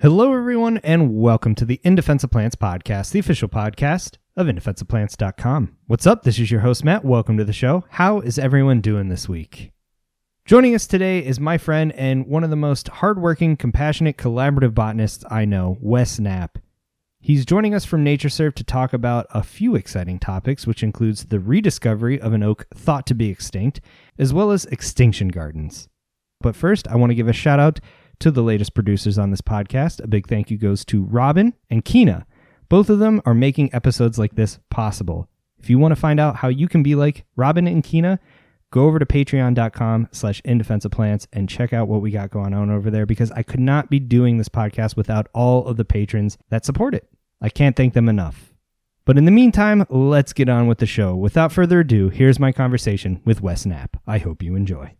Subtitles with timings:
[0.00, 4.48] Hello, everyone, and welcome to the In Defense of Plants podcast, the official podcast of
[4.48, 5.76] indefenseofplants.com.
[5.86, 6.24] What's up?
[6.24, 7.04] This is your host, Matt.
[7.04, 7.84] Welcome to the show.
[7.90, 9.70] How is everyone doing this week?
[10.46, 15.24] Joining us today is my friend and one of the most hardworking, compassionate, collaborative botanists
[15.30, 16.58] I know, Wes Knapp.
[17.20, 21.38] He's joining us from NatureServe to talk about a few exciting topics, which includes the
[21.38, 23.80] rediscovery of an oak thought to be extinct,
[24.18, 25.88] as well as extinction gardens.
[26.40, 27.78] But first, I want to give a shout out
[28.20, 30.02] to the latest producers on this podcast.
[30.02, 32.26] A big thank you goes to Robin and Kina.
[32.68, 35.28] Both of them are making episodes like this possible.
[35.58, 38.18] If you want to find out how you can be like Robin and Kina,
[38.70, 40.42] go over to patreon.com slash
[40.90, 43.90] plants and check out what we got going on over there because I could not
[43.90, 47.08] be doing this podcast without all of the patrons that support it.
[47.40, 48.54] I can't thank them enough.
[49.04, 51.14] But in the meantime, let's get on with the show.
[51.14, 53.98] Without further ado, here's my conversation with Wes Knapp.
[54.06, 54.94] I hope you enjoy.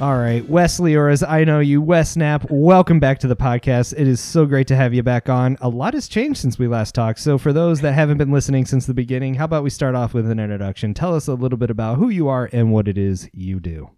[0.00, 3.92] All right, Wesley, or as I know you, Wes Knapp, welcome back to the podcast.
[3.98, 5.58] It is so great to have you back on.
[5.60, 7.18] A lot has changed since we last talked.
[7.18, 10.14] So, for those that haven't been listening since the beginning, how about we start off
[10.14, 10.94] with an introduction?
[10.94, 13.90] Tell us a little bit about who you are and what it is you do.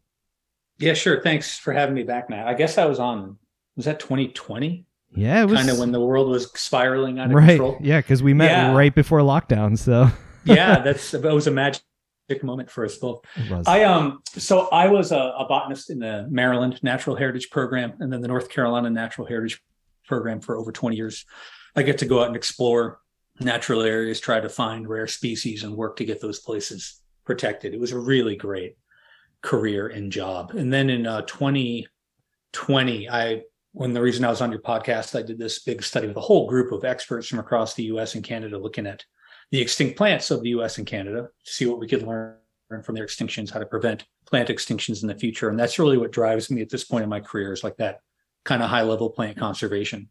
[0.79, 1.21] Yeah, sure.
[1.21, 2.49] Thanks for having me back, Matt.
[2.49, 3.37] I guess I was on,
[3.77, 4.87] was that 2020?
[5.15, 7.49] Yeah, it was kind of when the world was spiraling out of right.
[7.49, 7.77] control.
[7.79, 8.75] Yeah, because we met Yeah.
[8.75, 9.77] right before lockdown.
[9.77, 10.09] So,
[10.45, 11.83] yeah, that's it was a magic
[12.43, 13.25] moment for us both.
[13.67, 18.13] I um so I was a, a botanist in the Maryland Natural Heritage Program and
[18.13, 19.63] then the North Carolina Natural Heritage
[20.07, 21.25] Program for over 20 years.
[21.77, 23.01] I get to go out and explore
[23.41, 27.75] natural areas, try to find rare species and work to get those places protected.
[27.75, 28.77] It was a really great
[29.43, 30.53] career and job.
[30.53, 35.23] And then in uh, 2020, I when the reason I was on your podcast, I
[35.23, 38.25] did this big study with a whole group of experts from across the US and
[38.25, 39.05] Canada looking at
[39.51, 42.37] the extinct plants of the US and Canada to see what we could learn
[42.85, 45.49] from their extinctions, how to prevent plant extinctions in the future.
[45.49, 48.01] And that's really what drives me at this point in my career is like that
[48.45, 50.09] kind of high level plant conservation.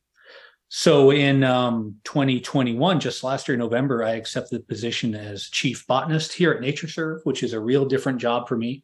[0.68, 6.34] So in um, 2021, just last year, November, I accepted the position as chief botanist
[6.34, 8.84] here at NatureServe, which is a real different job for me.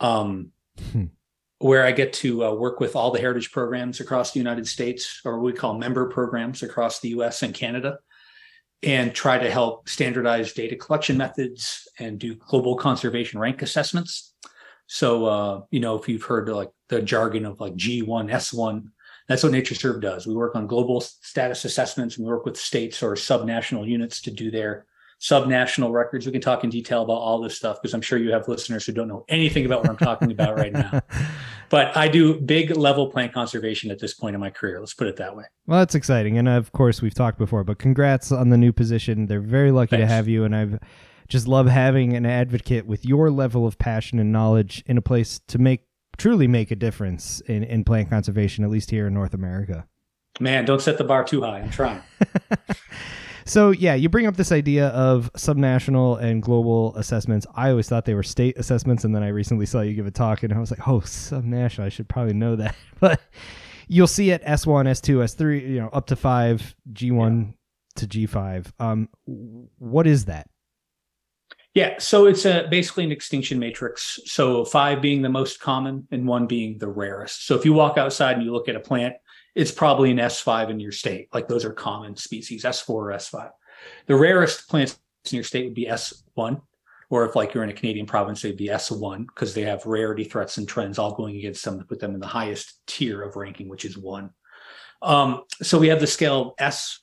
[0.00, 0.52] Um,
[0.92, 1.06] Hmm.
[1.58, 5.20] where I get to uh, work with all the heritage programs across the United States,
[5.24, 7.98] or what we call member programs across the US and Canada,
[8.82, 14.34] and try to help standardize data collection methods and do global conservation rank assessments.
[14.86, 18.84] So, uh, you know, if you've heard like the jargon of like G1, S1,
[19.28, 20.26] that's what NatureServe does.
[20.26, 24.30] We work on global status assessments and we work with states or subnational units to
[24.30, 24.86] do their
[25.20, 26.24] subnational records.
[26.24, 28.86] We can talk in detail about all this stuff because I'm sure you have listeners
[28.86, 31.02] who don't know anything about what I'm talking about right now.
[31.70, 34.80] But I do big level plant conservation at this point in my career.
[34.80, 35.44] Let's put it that way.
[35.66, 36.38] Well, that's exciting.
[36.38, 39.26] And of course, we've talked before, but congrats on the new position.
[39.26, 40.44] They're very lucky to have you.
[40.44, 40.78] And I've
[41.28, 45.40] just love having an advocate with your level of passion and knowledge in a place
[45.48, 45.82] to make
[46.16, 49.86] truly make a difference in, in plant conservation, at least here in North America.
[50.40, 51.60] Man, don't set the bar too high.
[51.60, 52.02] I'm trying.
[53.48, 57.46] So, yeah, you bring up this idea of subnational and global assessments.
[57.54, 59.04] I always thought they were state assessments.
[59.04, 61.84] And then I recently saw you give a talk and I was like, oh, subnational.
[61.84, 62.76] I should probably know that.
[63.00, 63.20] But
[63.86, 67.54] you'll see it S1, S2, S3, you know, up to five, G1
[67.96, 68.72] to G5.
[68.80, 70.50] Um, what is that?
[71.72, 74.18] Yeah, so it's a basically an extinction matrix.
[74.24, 77.46] So five being the most common and one being the rarest.
[77.46, 79.14] So if you walk outside and you look at a plant,
[79.58, 81.28] it's probably an S5 in your state.
[81.34, 83.50] Like those are common species, S4 or S5.
[84.06, 86.62] The rarest plants in your state would be S1,
[87.10, 90.22] or if like you're in a Canadian province, they'd be S1 because they have rarity
[90.22, 93.34] threats and trends all going against them to put them in the highest tier of
[93.34, 94.30] ranking, which is one.
[95.02, 97.00] Um, so we have the scale S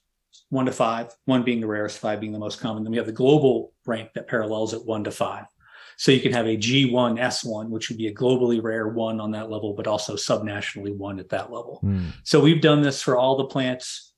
[0.47, 2.85] one to five, one being the rarest, five being the most common.
[2.85, 5.43] Then we have the global rank that parallels at one to five.
[5.97, 9.31] So you can have a G1 S1, which would be a globally rare one on
[9.31, 11.79] that level, but also subnationally one at that level.
[11.81, 12.09] Hmm.
[12.23, 14.13] So we've done this for all the plants,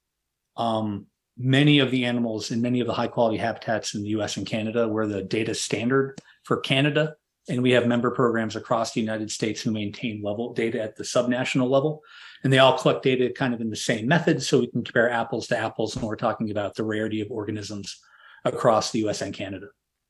[0.55, 1.05] um,
[1.37, 4.45] many of the animals in many of the high quality habitats in the US and
[4.45, 4.87] Canada.
[4.87, 7.15] We're the data standard for Canada.
[7.49, 11.03] And we have member programs across the United States who maintain level data at the
[11.03, 12.03] subnational level.
[12.43, 14.43] And they all collect data kind of in the same method.
[14.43, 17.97] So we can compare apples to apples when we're talking about the rarity of organisms
[18.43, 19.67] across the US and Canada.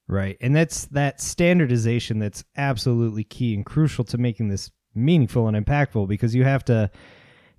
[0.08, 0.38] Right.
[0.40, 6.08] And that's that standardization that's absolutely key and crucial to making this meaningful and impactful
[6.08, 6.90] because you have to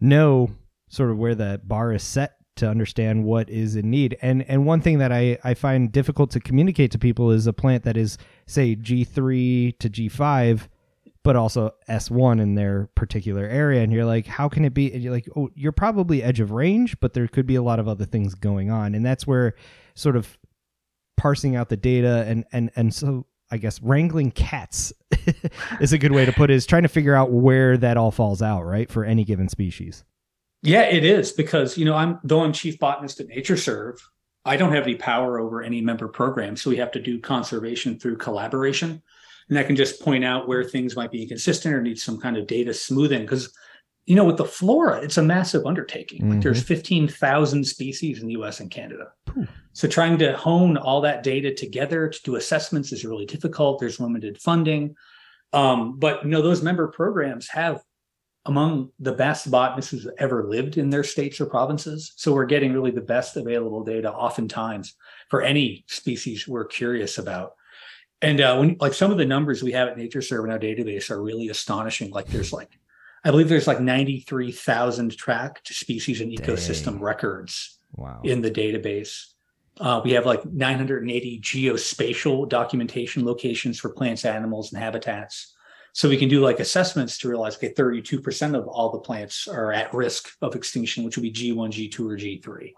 [0.00, 0.50] know
[0.88, 4.16] sort of where the bar is set to understand what is in need.
[4.22, 7.52] And and one thing that I, I find difficult to communicate to people is a
[7.52, 10.68] plant that is say G3 to G5
[11.24, 13.82] but also S1 in their particular area.
[13.82, 14.90] And you're like, how can it be?
[14.94, 17.78] And you're like, oh, you're probably edge of range, but there could be a lot
[17.78, 18.94] of other things going on.
[18.94, 19.54] And that's where
[19.94, 20.38] sort of
[21.18, 24.92] parsing out the data and, and, and so I guess wrangling cats
[25.80, 28.10] is a good way to put it is trying to figure out where that all
[28.10, 28.90] falls out, right?
[28.90, 30.04] For any given species.
[30.62, 33.98] Yeah, it is because, you know, I'm, though I'm chief botanist at NatureServe,
[34.44, 36.56] I don't have any power over any member program.
[36.56, 39.02] So we have to do conservation through collaboration.
[39.48, 42.36] And I can just point out where things might be inconsistent or need some kind
[42.36, 43.22] of data smoothing.
[43.22, 43.52] Because,
[44.04, 46.22] you know, with the flora, it's a massive undertaking.
[46.22, 46.32] Mm-hmm.
[46.32, 49.08] Like there's 15,000 species in the US and Canada.
[49.78, 53.78] So trying to hone all that data together to do assessments is really difficult.
[53.78, 54.96] There's limited funding.
[55.52, 57.80] Um, but, you know, those member programs have
[58.44, 62.12] among the best botanists who's ever lived in their states or provinces.
[62.16, 64.96] So we're getting really the best available data oftentimes
[65.30, 67.52] for any species we're curious about.
[68.20, 71.08] And uh, when like some of the numbers we have at NatureServe in our database
[71.08, 72.10] are really astonishing.
[72.10, 72.80] Like there's like,
[73.22, 77.00] I believe there's like 93,000 tracked species and ecosystem Dang.
[77.00, 78.22] records wow.
[78.24, 79.34] in the database.
[79.80, 85.54] Uh, we have like 980 geospatial documentation locations for plants, animals, and habitats.
[85.92, 89.72] So we can do like assessments to realize, okay, 32% of all the plants are
[89.72, 92.72] at risk of extinction, which would be G1, G2, or G3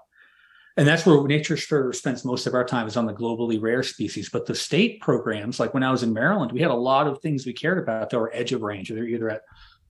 [0.77, 4.31] and that's where NatureServe spends most of our time is on the globally rare species.
[4.31, 7.21] But the state programs, like when I was in Maryland, we had a lot of
[7.21, 8.89] things we cared about that were edge of range.
[8.89, 9.43] They're either at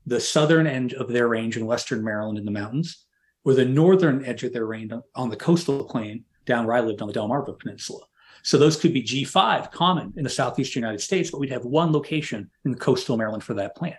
[0.07, 3.05] the southern end of their range in western Maryland in the mountains,
[3.45, 7.03] or the northern edge of their range on the coastal plain down where I lived
[7.03, 8.01] on the Delmarva Peninsula.
[8.43, 11.93] So those could be G5 common in the southeastern United States, but we'd have one
[11.93, 13.97] location in coastal Maryland for that plant.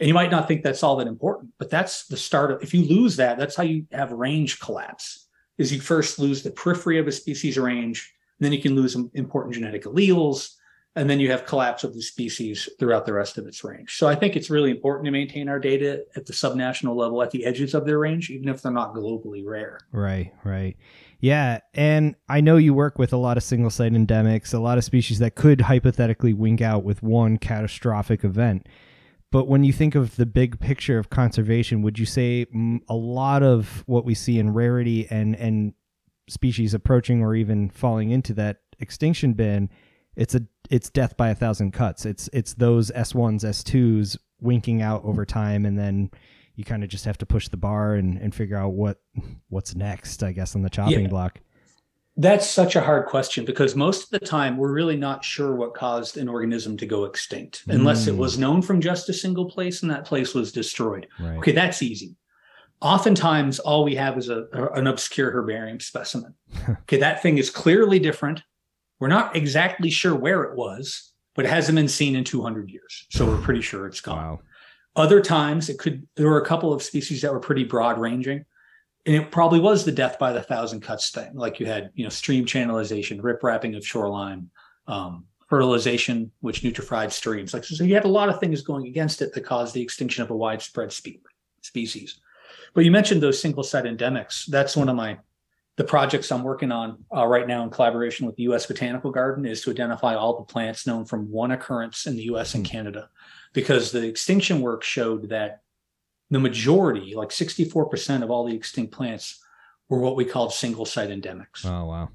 [0.00, 2.74] And you might not think that's all that important, but that's the start of if
[2.74, 5.28] you lose that, that's how you have range collapse
[5.58, 9.54] is you first lose the periphery of a species range, then you can lose important
[9.54, 10.56] genetic alleles,
[10.96, 13.96] and then you have collapse of the species throughout the rest of its range.
[13.96, 17.30] So I think it's really important to maintain our data at the subnational level at
[17.30, 19.78] the edges of their range, even if they're not globally rare.
[19.92, 20.76] Right, right.
[21.22, 24.76] Yeah, and I know you work with a lot of single site endemics, a lot
[24.76, 28.66] of species that could hypothetically wink out with one catastrophic event.
[29.30, 32.46] But when you think of the big picture of conservation, would you say
[32.88, 35.74] a lot of what we see in rarity and and
[36.28, 39.70] species approaching or even falling into that extinction bin,
[40.16, 42.04] it's a it's death by a thousand cuts.
[42.04, 46.10] It's it's those S ones, S twos winking out over time, and then
[46.56, 49.00] you kind of just have to push the bar and, and figure out what
[49.48, 51.08] what's next, I guess, on the chopping yeah.
[51.08, 51.40] block.
[52.16, 55.72] That's such a hard question because most of the time we're really not sure what
[55.72, 58.08] caused an organism to go extinct unless mm.
[58.08, 61.06] it was known from just a single place and that place was destroyed.
[61.18, 61.38] Right.
[61.38, 62.16] Okay, that's easy.
[62.82, 66.34] Oftentimes, all we have is a, an obscure herbarium specimen.
[66.68, 68.42] okay, that thing is clearly different.
[69.00, 73.06] We're not exactly sure where it was, but it hasn't been seen in 200 years.
[73.10, 74.16] So we're pretty sure it's gone.
[74.16, 74.40] Wow.
[74.94, 78.44] Other times, it could, there were a couple of species that were pretty broad ranging
[79.04, 81.34] and it probably was the death by the thousand cuts thing.
[81.34, 84.48] Like you had, you know, stream channelization, riprapping of shoreline,
[84.86, 87.52] um, fertilization, which nutrified streams.
[87.52, 90.22] Like so, you had a lot of things going against it that caused the extinction
[90.22, 91.26] of a widespread spe-
[91.62, 92.20] species.
[92.74, 94.46] But you mentioned those single site endemics.
[94.46, 95.18] That's one of my
[95.76, 98.66] the projects I'm working on uh, right now in collaboration with the U.S.
[98.66, 102.54] Botanical Garden is to identify all the plants known from one occurrence in the U.S.
[102.54, 103.08] and Canada,
[103.54, 105.62] because the extinction work showed that
[106.30, 109.42] the majority, like 64% of all the extinct plants,
[109.88, 111.64] were what we called single site endemics.
[111.64, 112.08] Oh, wow.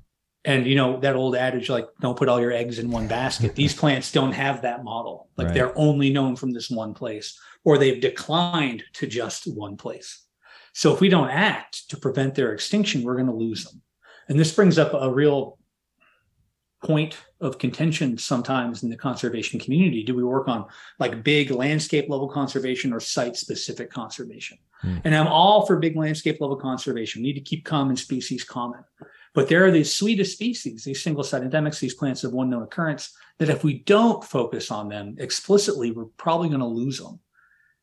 [0.46, 3.56] And you know that old adage, like don't put all your eggs in one basket.
[3.56, 5.30] These plants don't have that model.
[5.36, 5.54] Like right.
[5.54, 10.27] they're only known from this one place, or they've declined to just one place.
[10.78, 13.82] So if we don't act to prevent their extinction, we're going to lose them.
[14.30, 15.58] And this brings up a real
[16.84, 20.04] point of contention sometimes in the conservation community.
[20.04, 20.68] Do we work on
[21.00, 24.60] like big landscape level conservation or site specific conservation?
[24.86, 25.02] Mm.
[25.06, 27.24] and i'm all for big landscape level conservation.
[27.24, 28.84] We need to keep common species common.
[29.34, 32.62] But there are these sweetest species these single site endemics these plants of one known
[32.62, 37.20] occurrence that if we don't focus on them explicitly we're probably going to lose them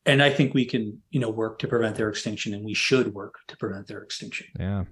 [0.06, 3.14] and i think we can you know work to prevent their extinction and we should
[3.14, 4.84] work to prevent their extinction yeah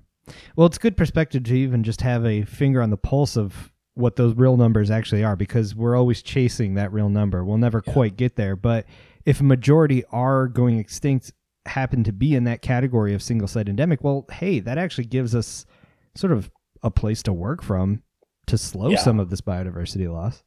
[0.57, 4.17] well, it's good perspective to even just have a finger on the pulse of what
[4.17, 7.45] those real numbers actually are because we're always chasing that real number.
[7.45, 7.93] We'll never yeah.
[7.93, 8.57] quite get there.
[8.57, 8.87] But
[9.27, 11.33] if a majority are going extinct,
[11.67, 15.35] happen to be in that category of single site endemic, well, hey, that actually gives
[15.35, 15.67] us
[16.15, 16.51] sort of
[16.83, 18.03] a place to work from
[18.47, 18.99] to slow yeah.
[18.99, 20.43] some of this biodiversity loss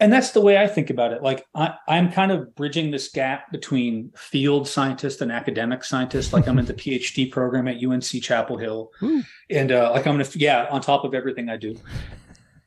[0.00, 1.22] and that's the way I think about it.
[1.22, 6.32] Like I, am kind of bridging this gap between field scientist and academic scientist.
[6.32, 8.90] Like I'm in the PhD program at UNC Chapel Hill,
[9.50, 11.76] and uh, like I'm gonna yeah on top of everything I do.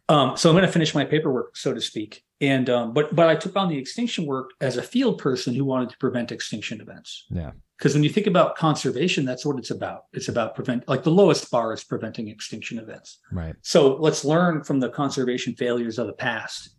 [0.09, 2.25] Um, so I'm going to finish my paperwork, so to speak.
[2.41, 5.63] And um, but but I took on the extinction work as a field person who
[5.63, 7.27] wanted to prevent extinction events.
[7.29, 7.51] Yeah.
[7.77, 10.05] Because when you think about conservation, that's what it's about.
[10.11, 13.19] It's about prevent like the lowest bar is preventing extinction events.
[13.31, 13.55] Right.
[13.61, 16.75] So let's learn from the conservation failures of the past.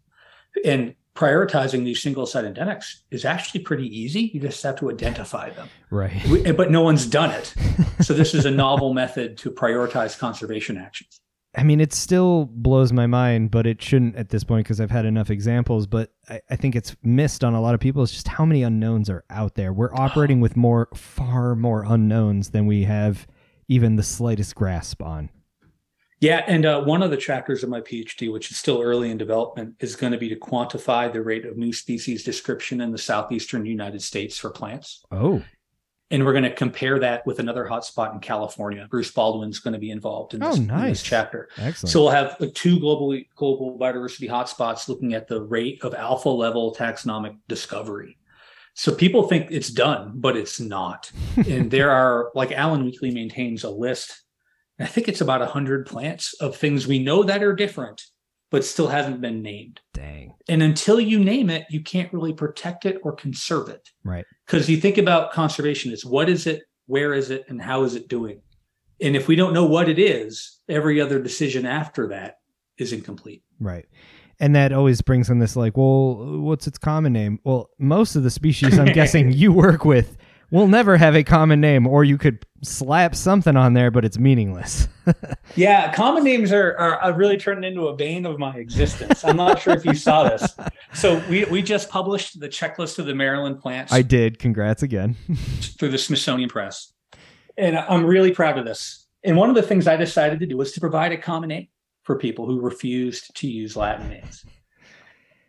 [0.64, 4.30] And prioritizing these single site endemics is actually pretty easy.
[4.32, 5.68] You just have to identify them.
[5.90, 6.25] Right.
[6.26, 7.54] We, but no one's done it.
[8.00, 11.21] So this is a novel method to prioritize conservation actions.
[11.54, 14.90] I mean, it still blows my mind, but it shouldn't at this point because I've
[14.90, 15.87] had enough examples.
[15.87, 18.02] But I, I, think it's missed on a lot of people.
[18.02, 19.73] It's just how many unknowns are out there.
[19.73, 20.42] We're operating oh.
[20.42, 23.26] with more, far more unknowns than we have
[23.68, 25.28] even the slightest grasp on.
[26.23, 29.19] Yeah, and uh, one of the chapters of my PhD, which is still early in
[29.19, 32.99] development, is going to be to quantify the rate of new species description in the
[32.99, 35.05] southeastern United States for plants.
[35.11, 35.43] Oh,
[36.12, 38.87] and we're going to compare that with another hotspot in California.
[38.88, 40.83] Bruce Baldwin's going to be involved in this, oh, nice.
[40.83, 41.49] in this chapter.
[41.57, 41.91] Excellent.
[41.91, 46.29] So we'll have like two global global biodiversity hotspots looking at the rate of alpha
[46.29, 48.17] level taxonomic discovery.
[48.75, 51.11] So people think it's done, but it's not.
[51.49, 54.22] and there are like Alan Weakley maintains a list
[54.82, 58.02] I think it's about 100 plants of things we know that are different,
[58.50, 59.80] but still haven't been named.
[59.94, 60.34] Dang.
[60.48, 63.88] And until you name it, you can't really protect it or conserve it.
[64.04, 64.24] Right.
[64.46, 67.94] Because you think about conservation is what is it, where is it, and how is
[67.94, 68.42] it doing?
[69.00, 72.36] And if we don't know what it is, every other decision after that
[72.78, 73.42] is incomplete.
[73.60, 73.86] Right.
[74.40, 77.38] And that always brings in this like, well, what's its common name?
[77.44, 80.16] Well, most of the species I'm guessing you work with
[80.52, 84.18] will never have a common name, or you could slap something on there, but it's
[84.18, 84.87] meaningless.
[85.56, 89.25] yeah, common names are, are, are really turned into a bane of my existence.
[89.25, 90.54] I'm not sure if you saw this.
[90.92, 93.92] So we we just published the checklist of the Maryland plants.
[93.92, 94.38] I did.
[94.38, 95.16] Congrats again.
[95.78, 96.92] through the Smithsonian Press,
[97.56, 99.06] and I'm really proud of this.
[99.25, 101.68] And one of the things I decided to do was to provide a common name
[102.02, 104.44] for people who refused to use Latin names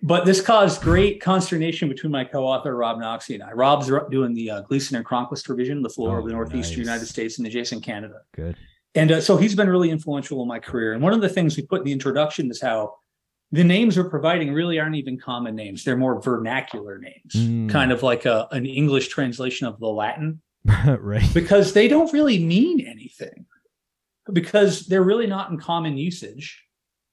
[0.04, 3.54] but this caused great consternation between my co-author Rob Naczi and I.
[3.54, 6.78] Rob's doing the uh, Gleason and Cronquist revision, the floor oh, of the Northeast nice.
[6.78, 8.20] United States and adjacent Canada.
[8.36, 8.58] Good.
[8.96, 10.92] And uh, so he's been really influential in my career.
[10.92, 12.96] And one of the things we put in the introduction is how
[13.54, 17.70] the names we're providing really aren't even common names; they're more vernacular names, Mm.
[17.70, 20.42] kind of like a, an English translation of the Latin,
[21.00, 21.34] right.
[21.34, 23.46] because they don't really mean anything,
[24.34, 26.62] because they're really not in common usage.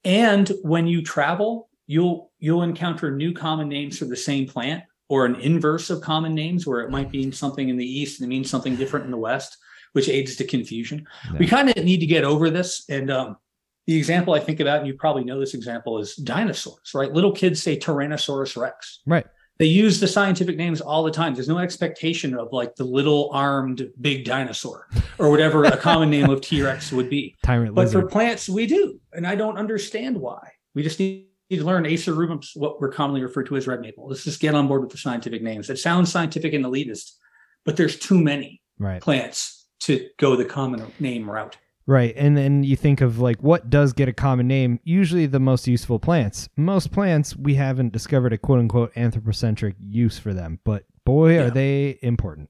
[0.03, 5.25] And when you travel you'll you'll encounter new common names for the same plant or
[5.25, 8.33] an inverse of common names where it might mean something in the east and it
[8.35, 9.51] means something different in the west
[9.93, 11.05] which aids to confusion
[11.39, 13.29] we kind of need to get over this and um,
[13.87, 17.33] the example i think about and you probably know this example is dinosaurs right little
[17.41, 19.25] kids say tyrannosaurus rex Right.
[19.59, 23.29] they use the scientific names all the time there's no expectation of like the little
[23.33, 28.03] armed big dinosaur or whatever a common name of t-rex would be Tyrant but lizard.
[28.03, 30.41] for plants, we do, and I don't understand why.
[30.73, 31.27] We just need
[31.59, 34.07] to learn Acer rubrum, what we're commonly referred to as red maple.
[34.07, 35.69] Let's just get on board with the scientific names.
[35.69, 37.11] It sounds scientific and elitist,
[37.65, 39.01] but there's too many right.
[39.01, 41.57] plants to go the common name route.
[41.87, 42.13] Right.
[42.15, 44.79] And then you think of like what does get a common name?
[44.83, 46.47] Usually the most useful plants.
[46.55, 51.41] Most plants we haven't discovered a quote unquote anthropocentric use for them, but boy Yeah.
[51.45, 52.49] are they important.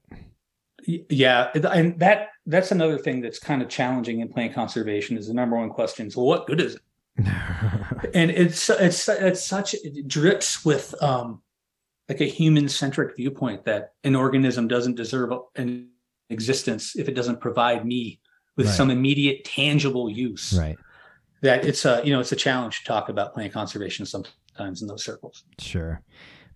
[0.84, 5.16] Yeah, and that that's another thing that's kind of challenging in plant conservation.
[5.16, 6.82] Is the number one question is, well, what good is it?
[8.14, 11.42] and it's it's it's such it drips with um
[12.08, 15.88] like a human centric viewpoint that an organism doesn't deserve an
[16.30, 18.20] existence if it doesn't provide me
[18.56, 18.74] with Right.
[18.74, 20.78] some immediate tangible use right.
[21.42, 24.88] that it's a you know it's a challenge to talk about plant conservation sometimes in
[24.88, 26.00] those circles Sure.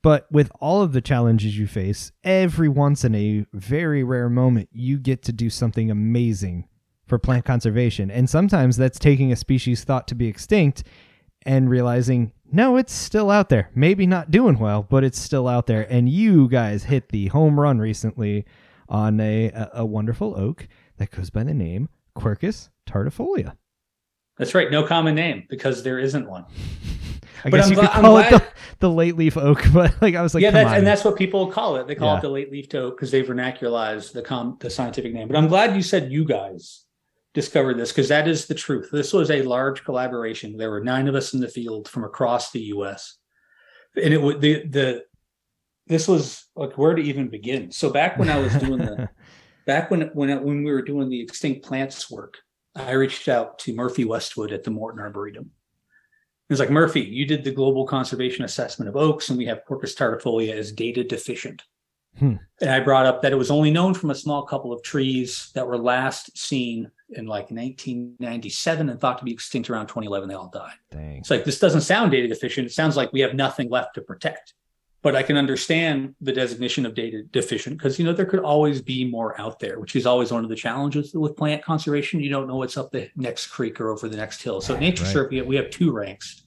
[0.02, 4.68] But with all of the challenges you face, every once in a very rare moment,
[4.70, 6.68] you get to do something amazing
[7.06, 8.10] for plant conservation.
[8.10, 10.82] And sometimes that's taking a species thought to be extinct
[11.44, 13.70] and realizing, no, it's still out there.
[13.74, 15.86] Maybe not doing well, but it's still out there.
[15.90, 18.44] And you guys hit the home run recently
[18.88, 20.66] on a, a, a wonderful oak
[20.98, 23.56] that goes by the name Quercus tardifolia.
[24.38, 26.44] that's right no common name because there isn't one
[27.44, 28.42] I But guess I'm you could gla- I'm call it the,
[28.78, 30.76] the late leaf oak, but like I was like, yeah, that's, on.
[30.78, 31.86] and that's what people call it.
[31.86, 32.18] They call Yeah.
[32.18, 35.28] it the late leaf oak because they vernacularized the com- the scientific name.
[35.28, 36.85] But I'm glad you said you guys
[37.36, 38.88] discovered this because that is the truth.
[38.90, 40.56] This was a large collaboration.
[40.56, 43.18] There were nine of us in the field from across the U.S.
[43.94, 45.04] and it would the the
[45.86, 47.70] this was like where to even begin.
[47.70, 49.10] So back when I was doing the
[49.66, 52.38] back when when when we were doing the extinct plants work,
[52.74, 55.50] I reached out to Murphy Westwood at the Morton Arboretum.
[56.48, 59.64] It was like Murphy, you did the global conservation assessment of oaks, and we have
[59.68, 61.62] Quercus tardifolia as data deficient.
[62.18, 62.36] Hmm.
[62.62, 65.50] And I brought up that it was only known from a small couple of trees
[65.54, 70.28] that were last seen in like 1997 and thought to be extinct around 2011.
[70.28, 70.74] They all died.
[70.90, 71.18] Dang.
[71.18, 72.66] It's like this doesn't sound data deficient.
[72.66, 74.54] It sounds like we have nothing left to protect.
[75.02, 78.82] But I can understand the designation of data deficient because you know there could always
[78.82, 82.18] be more out there, which is always one of the challenges with plant conservation.
[82.18, 84.60] You don't know what's up the next creek or over the next hill.
[84.60, 85.38] So nature Right.
[85.38, 86.42] have, we have two ranks.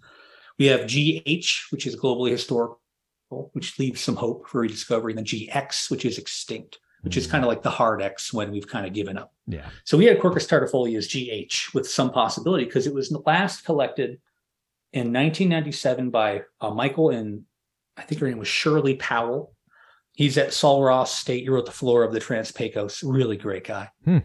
[0.57, 2.81] We have GH, which is globally historical,
[3.53, 7.43] which leaves some hope for rediscovery, and then GX, which is extinct, which is kind
[7.43, 9.33] of like the hard X when we've kind of given up.
[9.47, 9.69] Yeah.
[9.85, 14.19] So we had Quercus tardifolia as GH with some possibility because it was last collected
[14.91, 17.43] in 1997 by uh, Michael and
[17.97, 19.53] I think her name was Shirley Powell.
[20.13, 21.43] He's at Sul Ross State.
[21.43, 23.03] He wrote the flora of the Trans-Pecos.
[23.03, 23.89] Really great guy.
[24.05, 24.19] Hmm.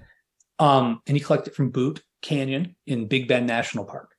[0.59, 4.15] Um, and he collected from Boot Canyon in Big Bend National Park.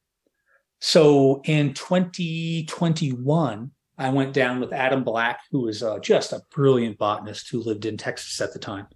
[0.82, 6.98] So in 2021, I went down with Adam Black, who was uh, just a brilliant
[6.98, 8.88] botanist who lived in Texas at the time.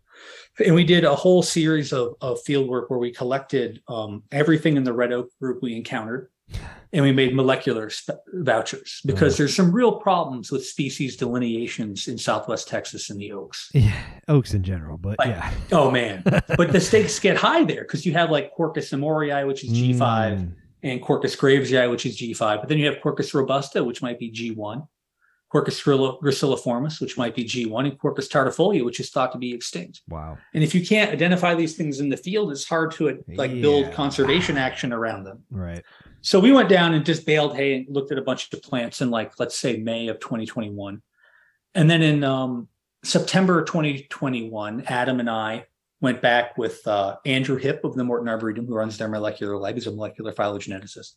[0.66, 4.76] And we did a whole series of, of field work where we collected um, everything
[4.76, 6.30] in the red oak group we encountered
[6.92, 9.38] and we made molecular sp- vouchers because Oh.
[9.38, 13.70] there's some real problems with species delineations in southwest Texas in the oaks.
[13.74, 13.96] Yeah.
[14.28, 15.54] Oaks in general, but Like- yeah.
[15.72, 16.24] Oh man.
[16.58, 20.00] but the stakes get high there because you have like Quercus emoryi, which is G5,
[20.00, 20.52] Mm,
[20.84, 22.60] and Quercus gravesii, which is G5.
[22.60, 24.88] But then you have Quercus robusta, which might be G1,
[25.54, 25.82] Quercus
[26.22, 30.02] graciliformis, which might be G1, and Quercus tardifolia, which is thought to be extinct.
[30.08, 30.38] Wow.
[30.54, 33.62] And if you can't identify these things in the field, it's hard to like Yeah.
[33.62, 35.44] build conservation action around them.
[35.50, 35.84] Right.
[36.22, 39.02] So we went down and just baled hay and looked at a bunch of plants
[39.02, 41.02] in like let's say May of 2021.
[41.76, 42.68] And then in um,
[43.04, 45.66] September 2021, Adam and I
[46.02, 49.76] went back with uh, Andrew Hipp of the Morton Arboretum, who runs their molecular lab.
[49.76, 51.14] He's a molecular phylogeneticist.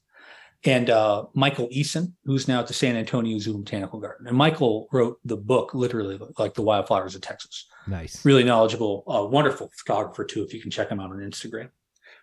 [0.64, 4.28] And uh, Michael Eason, who's now at the San Antonio Zoo Botanical Garden.
[4.28, 8.24] And Michael wrote the book literally like the wildflowers of Texas Nice.
[8.24, 10.42] really knowledgeable, uh, wonderful photographer too.
[10.44, 11.70] If you can check him out on Instagram,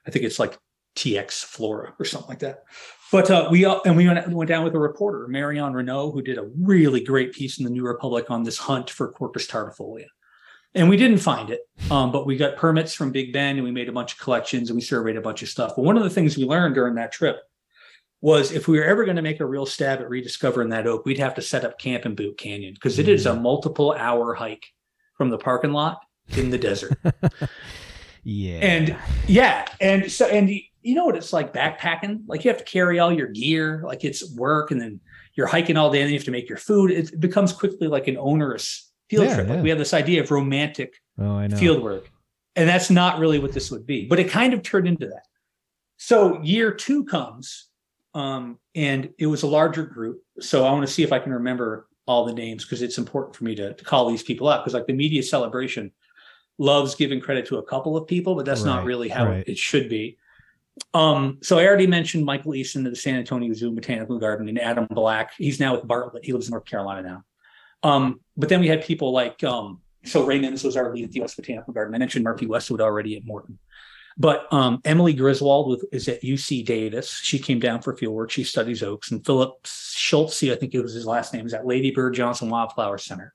[0.07, 0.57] I think it's like
[0.95, 2.63] TX Flora or something like that.
[3.11, 6.21] But uh, we uh, and we went, went down with a reporter, Marion Renault, who
[6.21, 10.05] did a really great piece in the New Republic on this hunt for Quercus tardifolia.
[10.75, 13.71] And we didn't find it, um, but we got permits from Big Bend and we
[13.71, 15.73] made a bunch of collections and we surveyed a bunch of stuff.
[15.75, 17.37] But one of the things we learned during that trip
[18.21, 21.05] was if we were ever going to make a real stab at rediscovering that oak,
[21.05, 24.35] we'd have to set up camp in Boot Canyon because it is a multiple hour
[24.35, 24.67] hike
[25.15, 26.01] from the parking lot
[26.37, 26.99] in the desert.
[28.23, 28.59] Yeah.
[28.59, 32.23] And yeah, and so and you know what it's like backpacking?
[32.27, 34.99] Like you have to carry all your gear, like it's work, and then
[35.35, 36.91] you're hiking all day, and then you have to make your food.
[36.91, 39.47] It becomes quickly like an onerous field Yeah, trip.
[39.47, 39.53] yeah.
[39.55, 42.09] Like we have this idea of romantic oh, field work,
[42.55, 44.05] and that's not really what this would be.
[44.05, 45.23] But it kind of turned into that.
[45.97, 47.67] So year two comes,
[48.13, 50.23] um, and it was a larger group.
[50.39, 53.35] So I want to see if I can remember all the names because it's important
[53.35, 55.91] for me to, to call these people out because like the media celebration
[56.57, 59.43] loves giving credit to a couple of people, but that's Right, not really how right.
[59.47, 60.17] it should be.
[60.93, 64.59] Um, so I already mentioned Michael Eason of the San Antonio Zoo Botanical Garden and
[64.59, 65.33] Adam Black.
[65.37, 66.25] He's now with Bartlett.
[66.25, 67.23] He lives in North Carolina now.
[67.83, 71.11] Um, but then we had people like um, so Ray Mims was our lead at
[71.11, 71.35] the U.S.
[71.35, 71.93] Botanical Garden.
[71.93, 73.59] I mentioned Murphy Westwood already at Morton.
[74.17, 77.09] But um, Emily Griswold with, is at UC Davis.
[77.09, 78.31] She came down for field work.
[78.31, 79.11] She studies oaks.
[79.11, 82.49] And Philip Schultze, I think it was his last name, is at Lady Bird Johnson
[82.49, 83.33] Wildflower Center.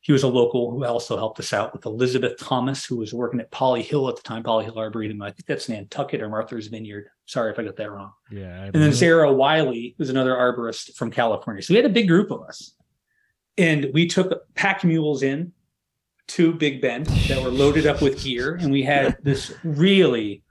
[0.00, 3.40] He was a local who also helped us out with Elizabeth Thomas, who was working
[3.40, 5.20] at Polly Hill at the time, Polly Hill Arboretum.
[5.22, 7.08] I think that's Nantucket or Martha's Vineyard.
[7.26, 8.12] Sorry if I got that wrong.
[8.30, 8.62] Yeah.
[8.62, 8.92] I And then.
[8.92, 11.62] Sarah Wiley, who's another arborist from California.
[11.62, 12.74] So we had a big group of us.
[13.58, 15.52] And we took pack mules in
[16.28, 18.54] to Big Bend that were loaded up with gear.
[18.54, 20.42] And we had this really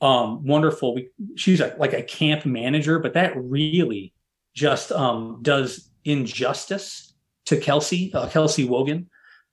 [0.00, 4.12] um, wonderful, we, she's a, like a camp manager, but that really
[4.54, 7.14] just um, does injustice
[7.46, 9.08] to Kelsey, uh, Kelsey Wogan,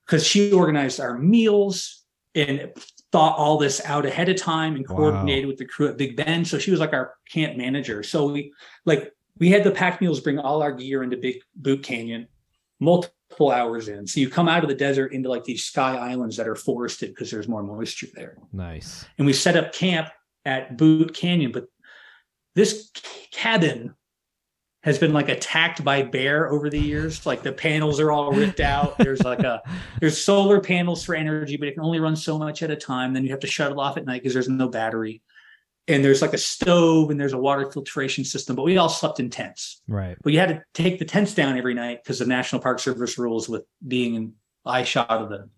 [0.06, 2.04] because she organized our meals
[2.36, 2.71] and
[3.12, 4.95] thought all this out ahead of time and Wow.
[4.95, 6.47] coordinated with the crew at Big Bend.
[6.47, 8.04] So she was like our camp manager.
[8.04, 8.54] So we
[8.86, 12.28] like we had the pack mules bring all our gear into Big Boot Canyon,
[12.82, 14.06] multiple hours in.
[14.06, 17.12] So you come out of the desert into like these sky islands that are forested
[17.12, 18.38] because there's more moisture there.
[18.52, 19.06] Nice.
[19.17, 20.10] And we set up camp
[20.44, 21.67] at Boot Canyon, but
[22.56, 22.91] this
[23.32, 23.96] cabin
[24.84, 27.26] has been like attacked by bear over the years.
[27.26, 28.98] Like the panels are all ripped out.
[28.98, 29.62] There's like a
[30.00, 33.13] there's solar panels for energy, but it can only run so much at a time.
[33.13, 35.22] Then you have to shut it off at night because there's no battery.
[35.91, 39.19] And there's like a stove and there's a water filtration system, but we all slept
[39.19, 39.82] in tents.
[39.88, 40.17] Right.
[40.23, 43.17] But you had to take the tents down every night because of National Park Service
[43.17, 44.34] rules with being in
[44.65, 45.49] eye shot of the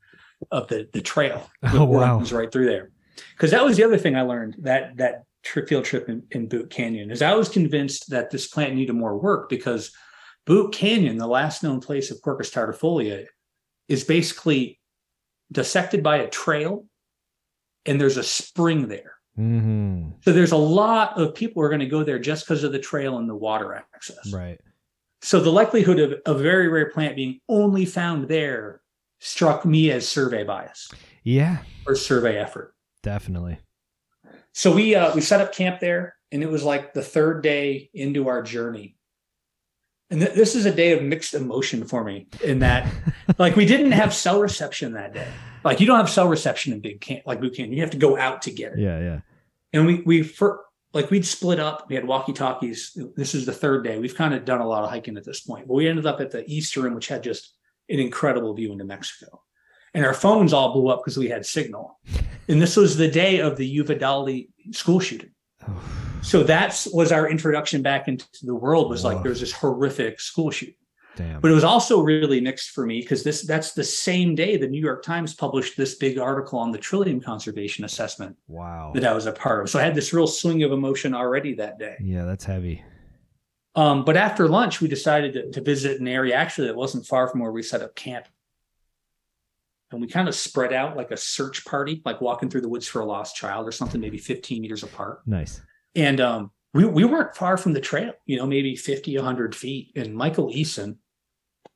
[0.52, 1.50] of the the trail.
[1.64, 2.18] Oh, wow.
[2.18, 2.92] Runs right through there.
[3.32, 6.48] Because that was the other thing I learned that that trip field trip in, in
[6.48, 9.92] Boot Canyon is I was convinced that this plant needed more work because
[10.46, 13.26] Boot Canyon, the last known place of Quercus tardifolia,
[13.88, 14.80] is basically
[15.52, 16.86] dissected by a trail,
[17.86, 19.14] and there's a spring there.
[19.36, 22.64] Hmm So there's a lot of people who are going to go there just because
[22.64, 24.32] of the trail and the water access.
[24.32, 24.60] Right.
[25.22, 28.82] So the likelihood of a very rare plant being only found there
[29.20, 30.92] struck me as survey bias
[31.24, 32.76] Yeah, or survey effort.
[33.02, 33.58] definitely.
[34.54, 37.90] So we uh, we set up camp there, and it was like the third day
[37.94, 38.98] into our journey.
[40.10, 42.92] And th- this is a day of mixed emotion for me in that,
[43.38, 45.28] like, we didn't have cell reception that day.
[45.64, 47.72] Like, you don't have cell reception in big camp, like boot camp.
[47.72, 48.80] You have to go out to get it.
[48.80, 49.20] Yeah, yeah.
[49.72, 50.62] And we we for
[50.94, 51.88] like we'd split up.
[51.90, 52.96] We had walkie talkies.
[53.16, 53.98] This is the third day.
[53.98, 56.22] We've kind of done a lot of hiking at this point, but we ended up
[56.22, 57.56] at the east rim, which had just
[57.90, 59.42] an incredible view into Mexico.
[59.94, 62.00] And our phones all blew up because we had signal.
[62.48, 65.32] And this was the day of the Uvalde school shooting.
[66.24, 68.90] So that's was our introduction back into the world.
[68.90, 70.76] Was like there was this horrific school shooting,
[71.16, 71.42] damn.
[71.42, 74.68] but it was also really mixed for me because this that's the same day the
[74.68, 78.92] New York Times published this big article on the Trillium Conservation Assessment wow.
[78.96, 79.70] that I was a part of.
[79.70, 81.98] So I had this real swing of emotion already that day.
[82.00, 82.84] Yeah, that's heavy.
[83.76, 87.28] Um, but after lunch, we decided to, to visit an area actually that wasn't far
[87.28, 88.28] from where we set up camp.
[89.92, 92.88] And we kind of spread out like a search party, like walking through the woods
[92.88, 95.22] for a lost child or something, maybe 15 meters apart.
[95.28, 95.62] Nice.
[95.96, 99.92] And um, we, we weren't far from the trail, you know, maybe 50, 100 feet.
[99.96, 100.98] And Michael Eason,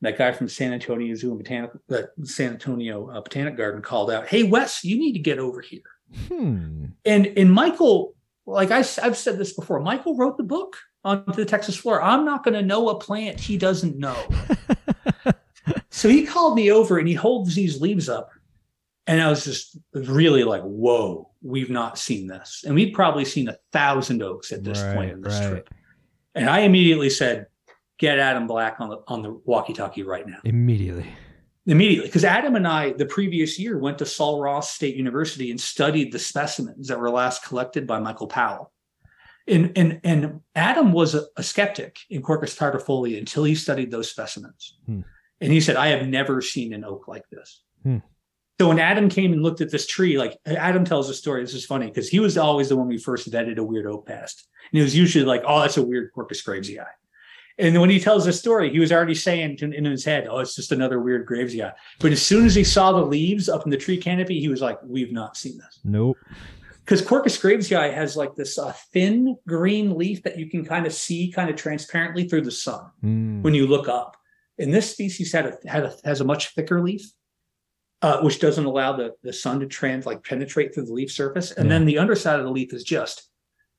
[0.02, 4.12] that guy from San Antonio Zoo and Botanic, uh, San Antonio uh, Botanic Garden, called
[4.12, 5.82] out, "Hey, Wes, you need to get over here."
[6.28, 6.86] Hmm.
[7.06, 11.46] And and Michael, like I, have said this before, Michael wrote the book on the
[11.46, 12.06] Texas flora.
[12.06, 14.18] I'm not going to know a plant he doesn't know.
[15.90, 18.30] so he called me over and he holds these leaves up,
[19.08, 23.48] and I was just really like, "Whoa, we've not seen this." And we've probably seen
[23.48, 25.50] a thousand oaks at this point in this right.
[25.50, 25.70] trip.
[26.36, 27.48] And I immediately said,
[27.98, 31.08] "Get Adam Black on the on the walkie-talkie right now." Immediately.
[31.68, 35.60] immediately because Adam and I the previous year went to Sul Ross State University and
[35.60, 38.72] studied the specimens that were last collected by Michael Powell.
[39.48, 44.10] And and and Adam was a, a skeptic in Quercus tardifolia until he studied those
[44.10, 44.78] specimens.
[44.86, 45.02] Hmm.
[45.40, 47.64] And he said, I have never seen an oak like this.
[47.84, 47.98] Hmm.
[48.60, 51.54] So when Adam came and looked at this tree, like Adam tells a story, this
[51.54, 54.48] is funny because he was always the one we first vetted a weird oak past.
[54.72, 56.84] And he was usually like, oh, that's a weird Quercus gravesii.
[57.60, 60.38] And when he tells the story, he was already saying to- in his head, "Oh,
[60.40, 63.72] it's just another weird gravesii." But as soon as he saw the leaves up in
[63.72, 66.18] the tree canopy, he was like, "We've not seen this." Nope.
[66.86, 70.94] Because Quercus gravesii has like this uh, thin green leaf that you can kind of
[70.94, 73.42] see, kind of transparently through the sun Hmm.
[73.42, 74.18] when you look up.
[74.60, 77.12] And this species had a, had a has a much thicker leaf,
[78.02, 81.52] uh, which doesn't allow the the sun to trans like penetrate through the leaf surface.
[81.52, 81.70] And Yeah.
[81.76, 83.30] then the underside of the leaf is just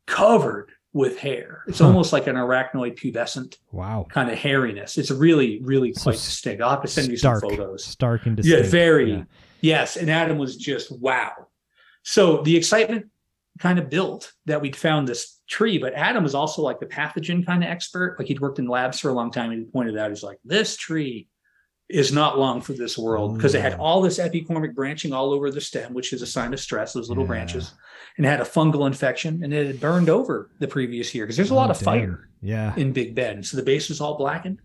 [0.07, 1.63] covered with hair.
[1.69, 1.87] It's Huh.
[1.87, 4.07] almost like an arachnoid pubescent Wow.
[4.11, 4.97] kind of hairiness.
[4.97, 6.63] It's really, really quite s- distinct.
[6.63, 7.85] I'll have to send you stark, some photos.
[7.85, 9.13] Stark and Yeah, very.
[9.13, 9.25] Yeah.
[9.61, 9.97] Yes.
[9.97, 11.33] And Adam was just wow.
[12.03, 13.07] So the excitement
[13.59, 17.45] kind of built that we'd found this tree, but Adam was also like the pathogen
[17.45, 18.17] kind of expert.
[18.19, 20.39] Like he'd worked in labs for a long time and he pointed out, he's like,
[20.45, 21.29] this tree
[21.89, 23.79] is not long for this world because it had Mm.
[23.79, 27.09] all this epicormic branching all over the stem, which is a sign of stress, those
[27.09, 27.29] little Yeah.
[27.29, 27.73] branches,
[28.17, 31.37] and it had a fungal infection and it had burned over the previous year because
[31.37, 31.85] there's a lot Oh, of damn.
[31.85, 32.75] fire Yeah.
[32.77, 33.47] in Big Bend.
[33.47, 34.61] So the base was all blackened.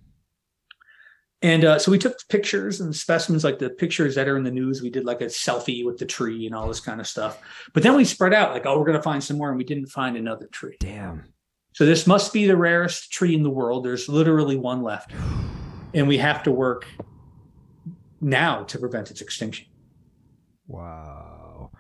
[1.42, 4.52] And uh, so we took pictures and specimens like the pictures that are in the
[4.52, 4.82] news.
[4.82, 7.42] We did like a selfie with the tree and all this kind of stuff.
[7.74, 9.50] But then we spread out like, oh, we're going to find some more.
[9.50, 10.78] And we didn't find another tree.
[10.80, 11.24] Damn.
[11.74, 13.84] So this must be the rarest tree in the world.
[13.84, 15.12] There's literally one left.
[15.96, 16.88] And we have to work
[18.24, 19.68] now to prevent its extinction.
[20.68, 21.72] Wow.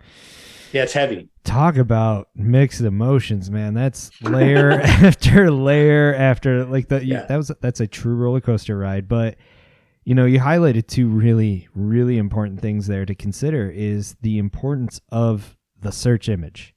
[0.72, 1.30] Yeah, it's heavy.
[1.44, 3.74] Talk about mixed emotions, man.
[3.74, 7.26] That's layer after layer after like the you- Yeah.
[7.28, 9.08] that was that's a true roller coaster ride.
[9.08, 9.38] But
[10.04, 15.00] you know, you highlighted two really, really important things there to consider is the importance
[15.10, 16.74] of the search image.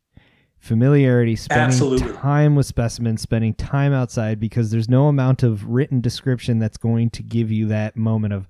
[0.59, 2.13] Familiarity, spending Absolutely.
[2.15, 7.11] time with specimens, spending time outside because there's no amount of written description that's going
[7.11, 8.49] to give you that moment of,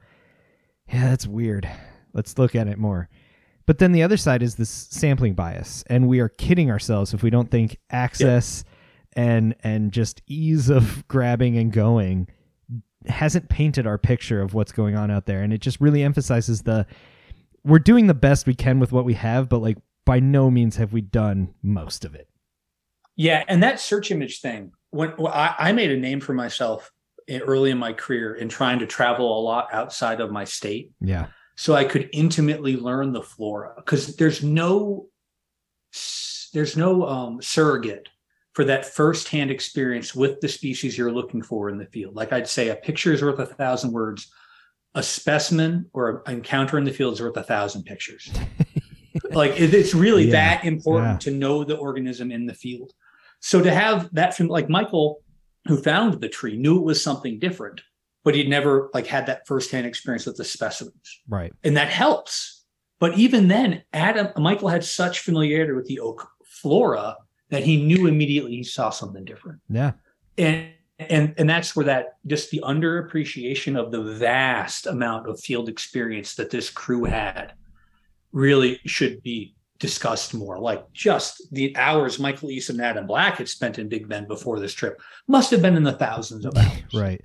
[0.92, 1.68] yeah, that's weird.
[2.12, 3.08] Let's look at it more.
[3.66, 7.22] But then the other side is this sampling bias, and we are kidding ourselves if
[7.22, 8.64] we don't think access
[9.14, 12.28] and and just ease of grabbing and going
[13.06, 16.62] hasn't painted our picture of what's going on out there, and it just really emphasizes
[16.62, 16.86] the
[17.64, 20.76] we're doing the best we can with what we have, but like by no means
[20.76, 22.28] have we done most of it.
[23.16, 24.72] Yeah, and that search image thing.
[24.90, 26.92] When well, I, I made a name for myself
[27.28, 31.26] early in my career in trying to travel a lot outside of my state, Yeah,
[31.56, 33.72] so I could intimately learn the flora.
[33.76, 35.08] Because there's no
[36.52, 38.08] there's no um, surrogate
[38.54, 42.14] for that firsthand experience with the species you're looking for in the field.
[42.14, 44.30] Like I'd say, a picture is worth a thousand words.
[44.94, 48.32] A specimen or an encounter in the field is worth a thousand pictures.
[49.32, 50.32] like it's really Yeah.
[50.56, 51.30] that important Yeah.
[51.32, 52.92] to know the organism in the field.
[53.40, 55.20] So to have that from like Michael,
[55.66, 57.80] who found the tree, knew it was something different,
[58.24, 61.52] but he'd never like had that firsthand experience with the specimens, right.
[61.64, 62.64] and that helps.
[62.98, 67.16] But even then, Adam Michael had such familiarity with the oak flora
[67.50, 69.92] that he knew immediately he saw something different Yeah.
[70.38, 75.68] and and and that's where that just the underappreciation of the vast amount of field
[75.68, 77.52] experience that this crew had
[78.32, 83.78] really should be discussed more like just the hours michael eason adam black had spent
[83.78, 87.20] in big bend before this trip must have been in the thousands of hours Right.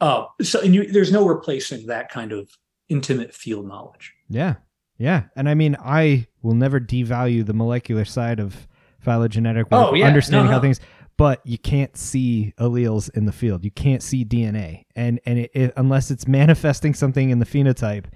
[0.00, 2.48] uh, so and you, there's no replacing that kind of
[2.88, 4.54] intimate field knowledge Yeah.
[4.98, 5.24] Yeah.
[5.36, 8.66] And I mean, I will never devalue the molecular side of
[9.00, 10.06] phylogenetic work, Oh, yeah.
[10.06, 10.80] understanding No, how things,
[11.18, 13.62] but you can't see alleles in the field.
[13.62, 14.84] You can't see DNA.
[14.94, 18.06] And, and it, it, unless it's manifesting something in the phenotype,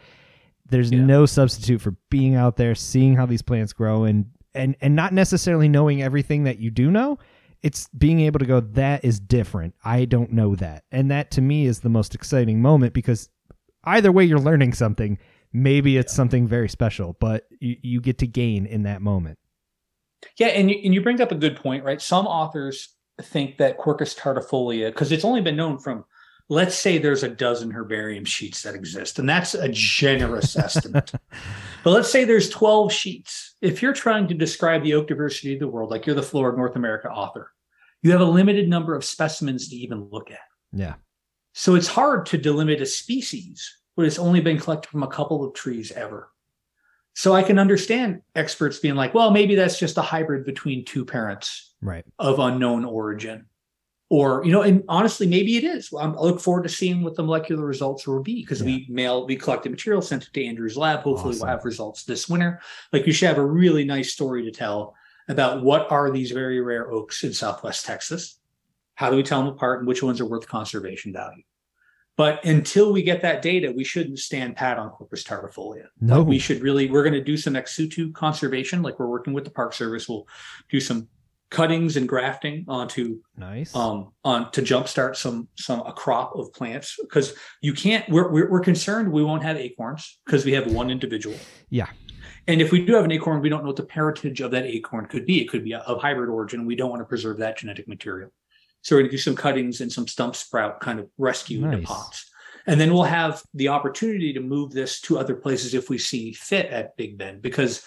[0.70, 1.04] there's Yeah.
[1.04, 5.12] no substitute for being out there, seeing how these plants grow and, and, and not
[5.12, 7.18] necessarily knowing everything that you do know.
[7.62, 9.74] It's being able to go, that is different.
[9.84, 10.84] I don't know that.
[10.90, 13.28] And that to me is the most exciting moment because
[13.84, 15.18] either way you're learning something
[15.52, 19.36] maybe it's something very special but you, you get to gain in that moment
[20.38, 22.00] Yeah, and you, and you bring up a good point, right?
[22.00, 26.04] Some authors think that Quercus tardifolia, because it's only been known from,
[26.50, 31.12] let's say there's a dozen herbarium sheets that exist, and that's a generous estimate.
[31.82, 33.54] But let's say there's 12 sheets.
[33.62, 36.52] If you're trying to describe the oak diversity of the world, like you're the Flora
[36.52, 37.52] of North America author,
[38.02, 40.40] you have a limited number of specimens to even look at.
[40.74, 40.96] yeah
[41.54, 45.42] So it's hard to delimit a species when it's only been collected from a couple
[45.42, 46.30] of trees ever.
[47.14, 51.06] So I can understand experts being like, well, maybe that's just a hybrid between two
[51.06, 53.46] parents right of unknown origin.
[54.12, 55.92] Or, you know, and honestly, maybe it is.
[55.96, 59.24] Um, I look forward to seeing what the molecular results will be because we mail,
[59.24, 61.00] we collected material, sent it to Andrew's lab.
[61.02, 61.46] Hopefully, Awesome.
[61.46, 62.60] we'll have results this winter.
[62.92, 64.96] Like, you should have a really nice story to tell
[65.28, 68.40] about what are these very rare oaks in Southwest Texas?
[68.96, 71.44] How do we tell them apart and which ones are worth conservation value?
[72.16, 75.86] But until we get that data, we shouldn't stand pat on Quercus tardifolia.
[76.00, 78.82] no Like, we should really, we're going to do some ex situ conservation.
[78.82, 80.08] Like we're working with the Park Service.
[80.08, 80.26] We'll
[80.68, 81.08] do some
[81.50, 83.74] cuttings and grafting onto nice.
[83.74, 86.96] um on to jumpstart some some a crop of plants.
[87.00, 90.90] Because you can't we're, we're we're concerned we won't have acorns because we have one
[90.90, 91.36] individual.
[91.68, 91.88] Yeah.
[92.46, 94.64] and if we do have an acorn we don't know what the parentage of that
[94.64, 95.40] acorn could be.
[95.40, 96.66] It could be of hybrid origin.
[96.66, 98.30] We don't want to preserve that genetic material.
[98.82, 101.82] So we're going to do some cuttings and some stump sprout kind of rescue into
[101.86, 102.30] pots.
[102.66, 106.32] And then we'll have the opportunity to move this to other places if we see
[106.32, 107.84] fit at big bend because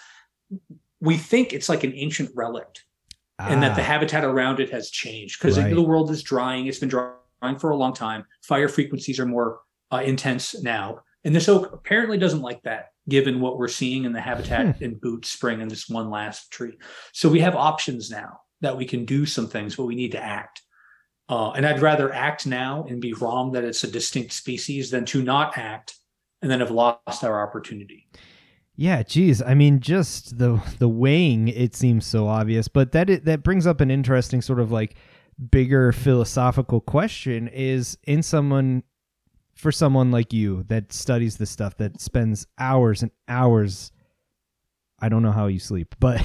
[1.00, 2.78] we think it's like an ancient relic
[3.38, 5.74] and that the Ah, habitat around it has changed because Right.
[5.74, 6.66] the world is drying.
[6.66, 8.24] It's been drying for a long time.
[8.42, 9.60] Fire frequencies are more
[9.92, 11.00] uh, intense now.
[11.24, 14.96] And this oak apparently doesn't like that, given what we're seeing in the habitat in
[14.96, 16.76] boot spring and this one last tree.
[17.12, 20.22] So we have options now that we can do some things, but we need to
[20.22, 20.62] act.
[21.28, 25.04] Uh, and I'd rather act now and be wrong that it's a distinct species than
[25.06, 25.94] to not act
[26.42, 28.06] and then have lost our opportunity.
[28.76, 29.42] Yeah geez.
[29.42, 33.66] I mean just the the weighing it seems so obvious but that it, that brings
[33.66, 34.96] up an interesting sort of like
[35.50, 38.82] bigger philosophical question is in someone
[39.54, 43.90] for someone like you that studies this stuff that spends hours and hours
[45.00, 46.24] i don't know how you sleep but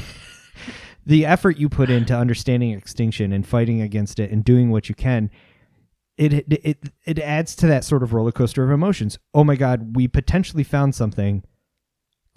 [1.06, 4.96] the effort you put into understanding extinction and fighting against it and doing what you
[4.96, 5.30] can
[6.20, 9.18] it it it, adds to that sort of roller coaster of emotions.
[9.34, 11.44] Oh my god we potentially found something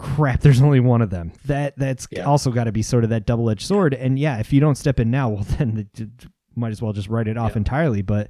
[0.03, 2.23] crap there's only one of them that that's Yeah.
[2.25, 4.99] also got to be sort of that double-edged sword and yeah if you don't step
[4.99, 7.57] in now well then the, d- d- might as well just write it off Yeah.
[7.59, 8.29] entirely but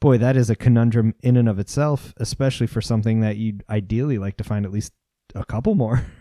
[0.00, 4.18] boy that is a conundrum in and of itself especially for something that you'd ideally
[4.18, 4.92] like to find at least
[5.34, 6.04] a couple more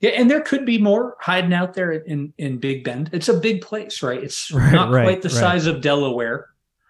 [0.00, 3.10] Yeah, and there could be more hiding out there in in Big Bend.
[3.12, 4.22] It's a big place, right?
[4.22, 5.36] It's Right, not right, quite the right.
[5.38, 6.46] size of Delaware.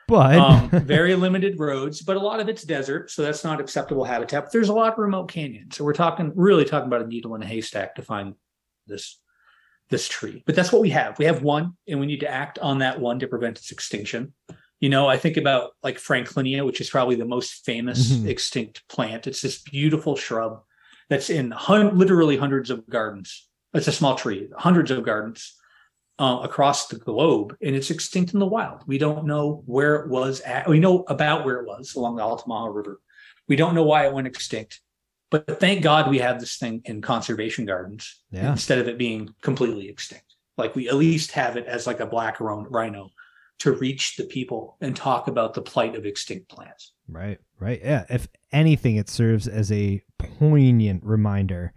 [0.08, 4.02] But Um, very limited roads, but a lot of it's desert, so that's not acceptable
[4.04, 4.44] habitat.
[4.44, 7.34] But there's a lot of remote canyons, so we're talking really talking about a needle
[7.36, 8.34] in a haystack to find
[8.88, 9.20] this
[9.90, 10.42] this tree.
[10.44, 11.18] But that's what we have.
[11.18, 14.34] We have one, and we need to act on that one to prevent its extinction.
[14.80, 18.28] You know, I think about like Franklinia, which is probably the most famous Mhm.
[18.28, 19.26] extinct plant.
[19.26, 20.62] It's this beautiful shrub
[21.10, 23.48] that's in hun- literally hundreds of gardens.
[23.74, 25.54] It's a small tree, hundreds of gardens
[26.18, 28.82] uh, across the globe, and it's extinct in the wild.
[28.86, 30.68] We don't know where it was at.
[30.68, 33.00] We know about where it was along the Altamaha River.
[33.46, 34.80] We don't know why it went extinct,
[35.30, 38.50] but thank God we have this thing in conservation gardens Yeah.
[38.52, 40.24] instead of it being completely extinct.
[40.56, 43.10] Like we at least have it as like a black rhino
[43.60, 46.92] to reach the people and talk about the plight of extinct plants.
[47.08, 47.80] Right, right.
[47.82, 48.04] Yeah.
[48.08, 51.72] If anything, it serves as a poignant reminder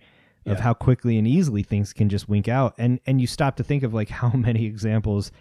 [0.46, 0.62] of Yeah.
[0.64, 3.84] how quickly and easily things can just wink out and and you stop to think
[3.84, 5.32] of like how many examples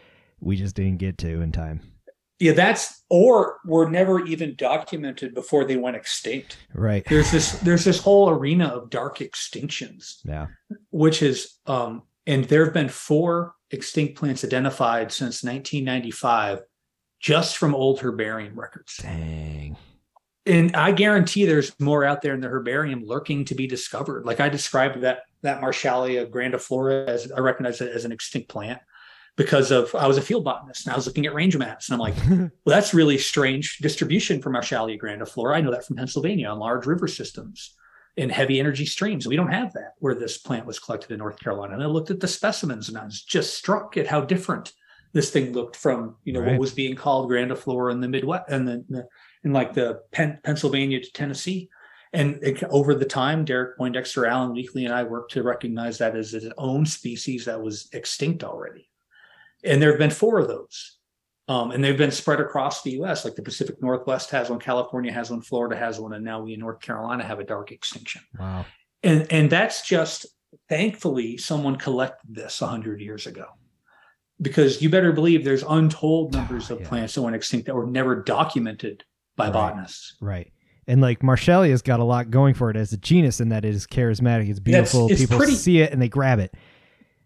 [0.41, 1.81] we just didn't get to in time
[2.39, 6.57] Yeah, that's or were never even documented before they went extinct.
[6.75, 10.47] right There's this there's this whole arena of dark extinctions, yeah
[10.91, 16.61] which is um and there have been four extinct plants identified since 1995
[17.21, 18.97] just from old herbarium records.
[19.03, 19.77] dang
[20.47, 24.25] and I guarantee there's more out there in the herbarium lurking to be discovered.
[24.25, 28.81] Like I described that that Marshallia grandiflora as I recognize it as an extinct plant
[29.37, 31.95] because of I was a field botanist and I was looking at range maps and
[31.95, 35.57] I'm like, well, that's really strange distribution for Marshallia grandiflora.
[35.57, 37.75] I know that from Pennsylvania on large river systems
[38.17, 39.27] in heavy energy streams.
[39.27, 41.75] We don't have that where this plant was collected in North Carolina.
[41.75, 44.73] And I looked at the specimens and I was just struck at how different
[45.13, 46.53] this thing looked from you know Right.
[46.53, 49.09] what was being called grandiflora in the Midwest and the, the
[49.45, 51.69] in like the Pen- Pennsylvania to Tennessee.
[52.13, 56.17] And it, over the time, Derek Poindexter, Alan Weakley, and I worked to recognize that
[56.17, 58.89] as its own species that was extinct already.
[59.63, 60.97] And there have been four of those.
[61.47, 65.13] Um, and they've been spread across the US, like the Pacific Northwest has one, California
[65.13, 68.23] has one, Florida has one, and now we in North Carolina have a dark extinction.
[68.39, 68.65] wow
[69.03, 70.27] And and that's just
[70.69, 73.47] thankfully someone collected this 100 years ago.
[74.43, 76.89] Because you better believe there's untold ah, numbers of Yeah.
[76.89, 79.05] plants that went extinct that were never documented
[79.37, 79.53] by Right.
[79.53, 80.17] botanists.
[80.21, 80.53] right
[80.87, 83.75] and like Marshallia's got a lot going for it as a genus in that it
[83.75, 86.53] is charismatic it's beautiful it's people pretty- see it and they grab it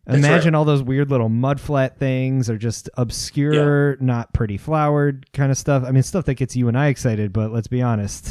[0.06, 5.56] Imagine all those weird little mudflat things or just obscure, not pretty flowered kind of
[5.56, 5.82] stuff.
[5.82, 8.28] I mean, stuff that gets you and I excited, but let's be honest.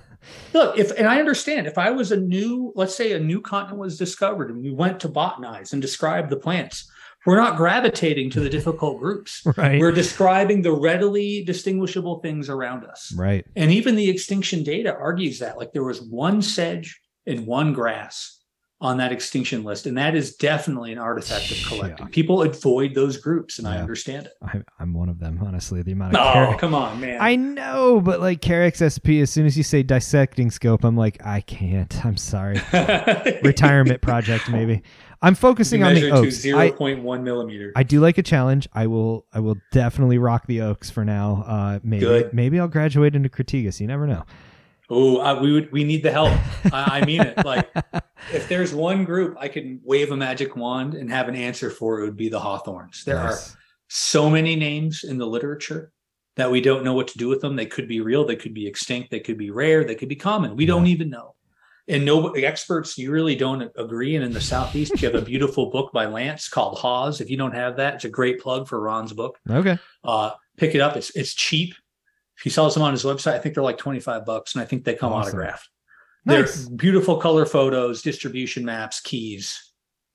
[0.54, 3.78] Look, if and I understand if I was a new, let's say a new continent
[3.80, 6.90] was discovered and we went to botanize and describe the plants,
[7.26, 9.42] we're not gravitating to the difficult groups.
[9.56, 9.78] right.
[9.80, 13.12] We're describing the readily distinguishable things around us.
[13.16, 13.44] right.
[13.56, 15.56] And even the extinction data argues that.
[15.58, 18.38] Like there was one sedge and one grass
[18.82, 19.84] on that extinction list.
[19.84, 22.06] And that is definitely an artifact of collecting.
[22.06, 22.12] Yeah.
[22.12, 24.32] People avoid those groups, and I understand it.
[24.42, 25.82] I, I'm one of them, honestly.
[25.82, 27.18] The amount of Oh, Car- come on, man.
[27.20, 31.18] I know, but like Carex SP, as soon as you say dissecting scope, I'm like,
[31.26, 31.94] I can't.
[32.06, 32.58] I'm sorry.
[33.42, 34.82] Retirement project, maybe.
[35.22, 36.44] I'm focusing on the oaks.
[36.46, 37.72] I, 0.1 millimeter.
[37.76, 38.68] I do like a challenge.
[38.72, 39.26] I will.
[39.32, 41.44] I will definitely rock the oaks for now.
[41.46, 42.00] Uh, maybe.
[42.00, 42.32] Good.
[42.32, 43.80] Maybe I'll graduate into Crataegus.
[43.80, 44.24] You never know.
[44.88, 45.70] Oh, uh, we would.
[45.72, 46.32] We need the help.
[46.72, 47.44] I, I mean it.
[47.44, 47.70] Like,
[48.32, 52.00] if there's one group I can wave a magic wand and have an answer for,
[52.00, 53.04] it would be the Hawthorns.
[53.04, 53.36] There are
[53.88, 55.92] so many names in the literature
[56.36, 57.56] that we don't know what to do with them.
[57.56, 60.16] They could be real, they could be extinct, they could be rare, they could be
[60.16, 60.56] common.
[60.56, 61.34] We don't even know.
[61.88, 64.14] And no experts, you really don't agree.
[64.16, 67.20] And in the southeast, you have a beautiful book by Lance called Haws.
[67.20, 69.38] If you don't have that, it's a great plug for Ron's book.
[69.48, 69.78] Okay.
[70.04, 70.96] Uh, pick it up.
[70.96, 71.74] It's it's cheap.
[72.42, 73.34] He sells them on his website.
[73.34, 75.30] I think they're like 25 bucks, and I think they come Awesome.
[75.30, 75.68] autographed.
[76.24, 76.64] Nice.
[76.66, 79.72] They're beautiful color photos, distribution maps, keys.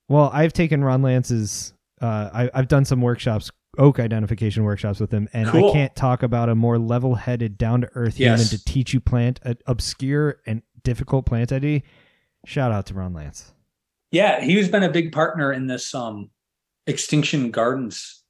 [0.08, 1.72] Well, I've taken Ron Lance's.
[2.00, 6.22] Uh, I, I've done some workshops, oak identification workshops with him, and I can't talk
[6.22, 11.52] about a more level-headed, down-to-earth human to teach you plant uh, obscure and difficult plant
[11.52, 11.82] ID.
[12.46, 13.52] Shout out to Ron Lance.
[14.12, 16.30] Yeah, he's been a big partner in this um
[16.86, 18.22] extinction gardens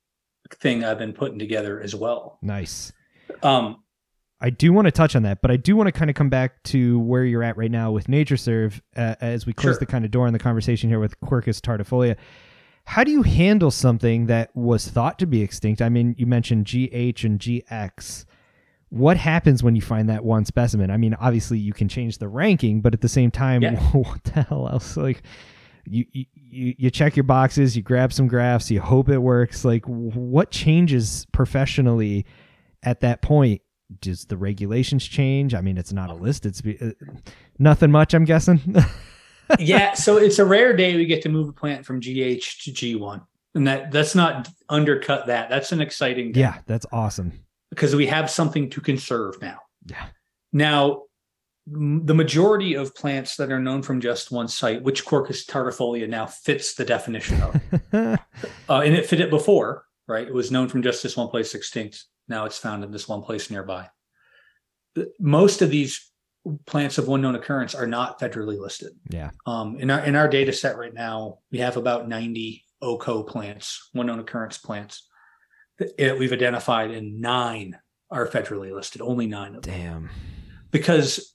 [0.55, 2.39] thing I've been putting together as well.
[2.43, 2.93] Nice.
[3.43, 3.83] Um
[4.41, 6.29] I do want to touch on that, but I do want to kind of come
[6.29, 9.79] back to where you're at right now with NatureServe uh, as we close Sure.
[9.81, 12.17] the kind of door in the conversation here with Quercus tardifolia.
[12.85, 15.81] How do you handle something that was thought to be extinct?
[15.81, 18.27] I mean, you mentioned GH and GX.
[18.91, 20.91] What happens when you find that one specimen?
[20.91, 23.81] I mean, obviously you can change the ranking, but at the same time, Yeah.
[23.93, 24.97] what the hell else?
[24.97, 25.23] Like,
[25.89, 26.27] you, you
[26.79, 29.65] you check your boxes, you grab some graphs, you hope it works.
[29.65, 32.27] Like, what changes professionally
[32.83, 33.63] at that point?
[34.01, 35.55] Does the regulations change?
[35.55, 36.45] I mean, it's not a list.
[36.45, 36.91] It's uh,
[37.61, 38.15] nothing much.
[38.15, 38.61] I'm guessing.
[39.61, 42.73] yeah, so it's a rare day we get to move a plant from GH to
[42.73, 43.25] G1.
[43.55, 45.49] And that that's not undercut that.
[45.49, 47.33] That's an exciting day yeah, that's awesome.
[47.71, 49.59] Because we have something to conserve now.
[49.87, 50.07] Yeah.
[50.53, 51.03] Now,
[51.67, 56.27] the majority of plants that are known from just one site, which Quercus tardifolia now
[56.27, 57.61] fits the definition of,
[57.93, 58.19] uh,
[58.69, 60.27] and it fit it before, right?
[60.27, 62.05] It was known from just this one place extinct.
[62.29, 63.89] Now it's found in this one place nearby.
[65.19, 66.11] Most of these
[66.67, 68.93] plants of one known occurrence are not federally listed.
[69.11, 69.31] yeah.
[69.45, 73.91] Um, in our in our data set right now, we have about 90 OCO plants,
[73.93, 75.09] one known occurrence plants
[75.79, 77.79] that that we've identified, and nine
[78.11, 79.01] are federally listed.
[79.03, 80.11] Only nine of them Damn.
[80.71, 81.35] because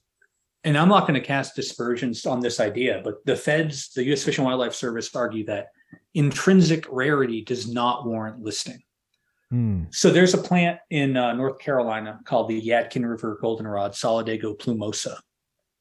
[0.64, 4.22] and I'm not going to cast dispersions on this idea, but the feds, the U.S.
[4.22, 5.68] Fish and Wildlife Service, argue that
[6.14, 8.80] intrinsic rarity does not warrant listing.
[9.50, 9.84] Hmm.
[9.90, 15.18] So there's a plant in uh, North Carolina called the Yadkin River goldenrod, Solidago plumosa.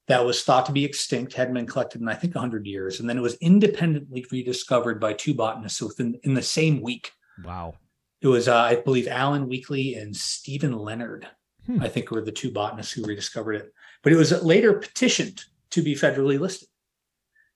[0.07, 3.09] that was thought to be extinct, hadn't been collected in I think 100 years, and
[3.09, 7.12] then it was independently rediscovered by two botanists within in the same week.
[7.45, 7.76] Wow.
[8.22, 11.28] It was, uh, I believe, Alan Weakley and Stephen Leonard.
[11.65, 11.82] Hmm.
[11.82, 13.74] I think were the two botanists who rediscovered it.
[14.03, 16.67] But it was later petitioned to be federally listed.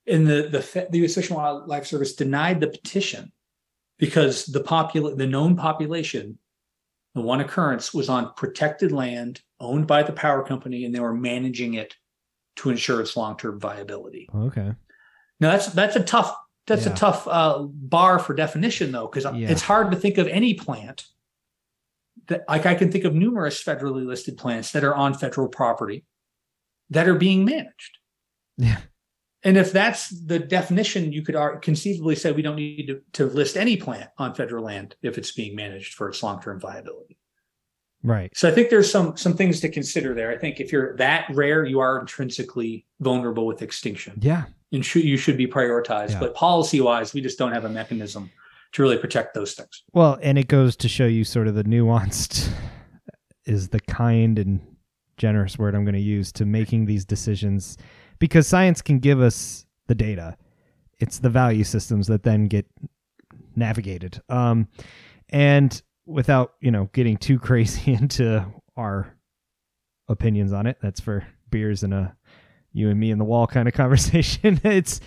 [0.08, 1.16] And the the the U.S.
[1.16, 3.32] Fish and Wildlife Service denied the petition
[3.98, 6.38] because the popul the known population,
[7.16, 11.14] the one occurrence was on protected land owned by the power company, and they were
[11.14, 11.96] managing it
[12.58, 14.30] to ensure its long term viability.
[14.34, 14.74] Okay.
[15.40, 16.36] Now that's that's a tough
[16.68, 16.94] that's Yeah.
[16.94, 19.50] a tough uh, bar for definition though, because Yeah.
[19.50, 21.06] it's hard to think of any plant
[22.28, 26.06] that like I can think of numerous federally listed plants that are on federal property
[26.90, 27.98] that are being managed.
[28.58, 28.80] Yeah.
[29.44, 33.26] And if that's the definition, you could ar- conceivably say we don't need to, to
[33.28, 37.20] list any plant on federal land if it's being managed for its long-term viability.
[38.02, 38.32] Right.
[38.36, 40.32] So I think there's some some things to consider there.
[40.32, 44.46] I think if you're that rare, you are intrinsically vulnerable with extinction Yeah.
[44.72, 46.12] And should, you should be prioritized.
[46.12, 46.20] Yeah.
[46.20, 48.30] But policy wise, we just don't have a mechanism
[48.74, 49.84] to really protect those things.
[49.94, 52.52] Well, and it goes to show you sort of the nuanced
[53.46, 54.60] is the kind and
[55.18, 57.78] generous word I'm going to use to making these decisions
[58.20, 60.36] because science can give us the data.
[61.00, 62.66] It's the value systems that then get
[63.56, 64.22] navigated.
[64.30, 64.68] Um,
[65.30, 68.46] and without, you know, getting too crazy into
[68.76, 69.16] our
[70.08, 72.16] opinions on it, that's for beers and a
[72.76, 74.60] you and me in the wall kind of conversation.
[74.64, 75.00] it's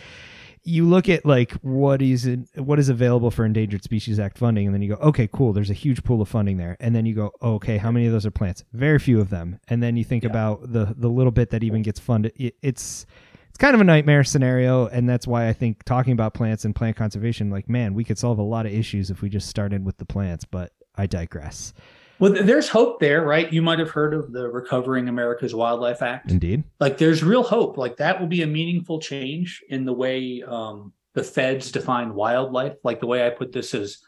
[0.65, 4.67] you look at like what is it, what is available for endangered species act funding
[4.67, 6.77] and then you go okay cool there's a huge pool of funding there.
[6.81, 8.65] And then you go okay how many of those are plants?
[8.73, 9.61] Very few of them.
[9.69, 10.31] And then you think Yeah.
[10.31, 12.33] about the the little bit that even gets funded.
[12.37, 13.07] It, it's
[13.49, 16.75] it's kind of a nightmare scenario and that's why i think talking about plants and
[16.75, 19.85] plant conservation like man we could solve a lot of issues if we just started
[19.87, 21.73] with the plants but i digress
[22.21, 23.53] Well, there's hope there, right?
[23.53, 26.31] You might have heard of the Recovering America's Wildlife Act.
[26.31, 27.77] indeed Like, there's real hope.
[27.77, 32.75] Like, that will be a meaningful change in the way um, the feds define wildlife.
[32.83, 34.03] Like, the way I put this is,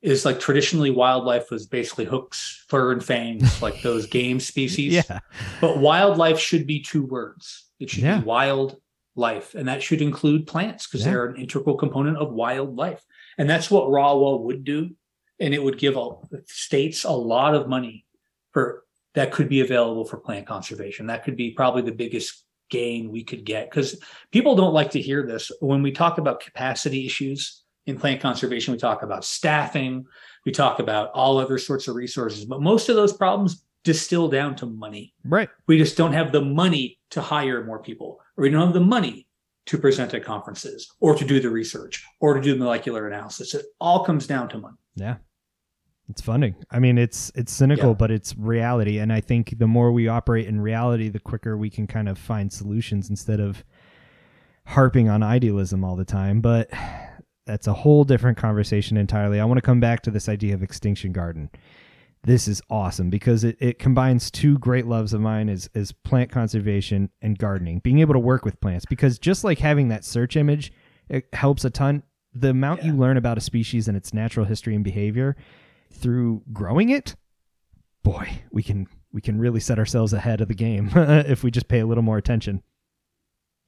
[0.00, 4.92] is like traditionally wildlife was basically hooks, fur, and fangs, like those game species.
[4.94, 5.18] yeah
[5.60, 7.66] But wildlife should be two words.
[7.80, 8.18] It should Yeah.
[8.20, 8.76] be wild
[9.16, 11.12] life, and that should include plants because Yeah.
[11.12, 13.02] they're an integral component of wildlife.
[13.38, 14.90] And that's what RAWA would do,
[15.40, 18.04] and it would give all states a lot of money
[18.52, 21.06] for that could be available for plant conservation.
[21.06, 24.00] That could be probably the biggest gain we could get because
[24.32, 28.72] people don't like to hear this when we talk about capacity issues in plant conservation.
[28.72, 30.06] We talk about staffing,
[30.44, 34.56] we talk about all other sorts of resources, but most of those problems distill down
[34.56, 35.14] to money.
[35.24, 38.74] right We just don't have the money to hire more people, or we don't have
[38.74, 39.26] the money
[39.66, 43.54] to present at conferences, or to do the research, or to do molecular analysis.
[43.54, 44.76] It all comes down to money.
[44.96, 45.16] Yeah.
[46.08, 46.54] It's funding.
[46.70, 47.94] I mean, it's it's cynical, Yeah.
[47.94, 48.98] but it's reality.
[48.98, 52.18] And I think the more we operate in reality, the quicker we can kind of
[52.18, 53.64] find solutions instead of
[54.66, 56.40] harping on idealism all the time.
[56.42, 56.70] But
[57.46, 59.40] that's a whole different conversation entirely.
[59.40, 61.50] I want to come back to this idea of extinction garden.
[62.22, 66.30] This is awesome because it, it combines two great loves of mine is is plant
[66.30, 67.78] conservation and gardening.
[67.80, 70.72] Being able to work with plants because just like having that search image,
[71.08, 72.02] it helps a ton.
[72.34, 75.36] The amount you learn about a species and its natural history and behavior
[75.92, 77.14] through growing it,
[78.02, 81.68] boy, we can we can really set ourselves ahead of the game if we just
[81.68, 82.62] pay a little more attention.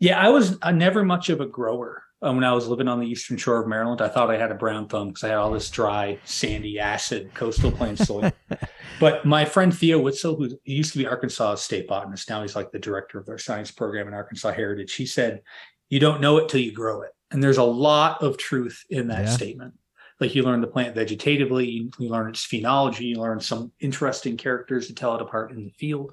[0.01, 3.01] Yeah, I was uh, never much of a grower uh, when I was living on
[3.01, 4.01] the eastern shore of Maryland.
[4.01, 7.33] I thought I had a brown thumb because I had all this dry, sandy, acid
[7.35, 8.33] coastal plain soil.
[9.01, 12.73] but my friend Theo Witsell, who used to be Arkansas state botanist, now he's like
[12.73, 14.95] the director of their science program in Arkansas Heritage.
[14.95, 15.43] He said,
[15.89, 19.09] "You don't know it till you grow it," and there's a lot of truth in
[19.09, 19.31] that Yeah.
[19.31, 19.75] statement.
[20.21, 24.37] Like you learn the plant vegetatively, you, you learn its phenology, you learn some interesting
[24.37, 26.13] characters to tell it apart in the field.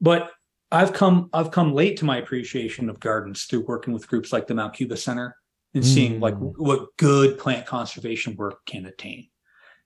[0.00, 0.30] But
[0.70, 4.46] I've come I've come late to my appreciation of gardens through working with groups like
[4.46, 5.34] the Mount Cuba Center
[5.74, 6.54] and seeing like Mm.
[6.58, 9.28] what good plant conservation work can attain.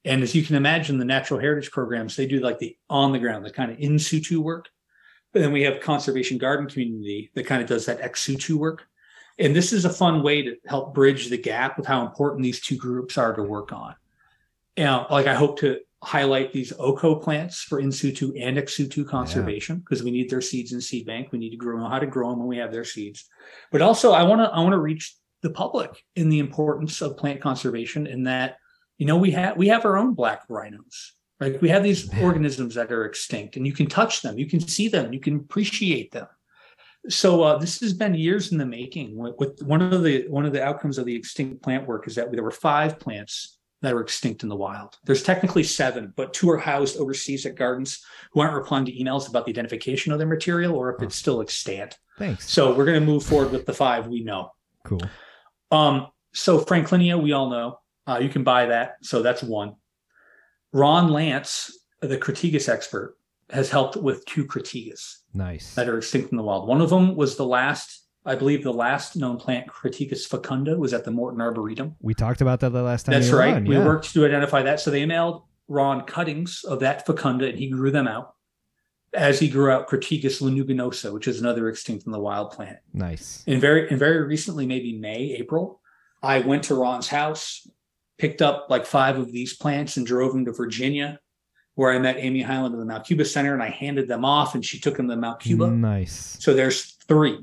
[0.05, 3.19] And as you can imagine, the natural heritage programs, they do like the on the
[3.21, 4.69] ground, the kind of in situ work.
[5.33, 8.85] But then we have conservation garden community that kind of does that ex situ work.
[9.43, 12.61] And this is a fun way to help bridge the gap with how important these
[12.61, 13.95] two groups are to work on.
[14.77, 19.05] And like I hope to highlight these OCO plants for in situ and ex situ
[19.05, 21.33] conservation because we need their seeds in seed bank.
[21.33, 23.29] We need to grow know how to grow them when we have their seeds.
[23.71, 27.17] But also I want to I want to reach the public in the importance of
[27.17, 28.57] plant conservation in that
[28.99, 32.23] you know we have we have our own black rhinos right we have these Yeah.
[32.23, 35.37] organisms that are extinct and you can touch them you can see them you can
[35.37, 36.29] appreciate them
[37.09, 40.47] so uh, this has been years in the making with, with one of the one
[40.47, 43.93] of the outcomes of the extinct plant work is that there were five plants that
[43.93, 44.97] are extinct in the wild.
[45.05, 49.29] There's technically seven, but two are housed overseas at gardens who aren't replying to emails
[49.29, 51.99] about the identification of their material or if it's still extant.
[52.17, 52.49] Thanks.
[52.49, 54.53] So we're going to move forward with the five we know.
[54.85, 55.03] Cool.
[55.73, 57.81] Um, so Franklinia, we all know.
[58.07, 58.97] Uh, you can buy that.
[59.03, 59.75] So that's one.
[60.73, 63.17] Ron Lance, the Crataegus expert,
[63.53, 65.75] has helped with two Crataegus Nice.
[65.75, 66.67] that are extinct in the wild.
[66.67, 70.95] One of them was the last, I believe, the last known plant, Crataegus fecunda, was
[70.95, 71.97] at the Morton Arboretum.
[72.01, 73.13] We talked about that the last time.
[73.15, 73.55] That's right.
[73.55, 73.85] on, We yeah.
[73.85, 74.81] worked to identify that.
[74.81, 78.35] So they mailed Ron cuttings of that fecunda, and he grew them out.
[79.15, 82.79] As he grew out Crataegus lanuginosa, which is another extinct in the wild plant.
[82.95, 83.45] Nice.
[83.47, 85.83] And very and very recently, maybe May, April,
[86.23, 87.69] I went to Ron's house,
[88.17, 91.21] picked up like five of these plants, and drove them to Virginia,
[91.75, 94.55] where I met Amy Highland at the Mount Cuba Center, and I handed them off,
[94.55, 95.71] and she took them to Mount Cuba.
[95.71, 96.37] Nice.
[96.41, 97.39] So there's three.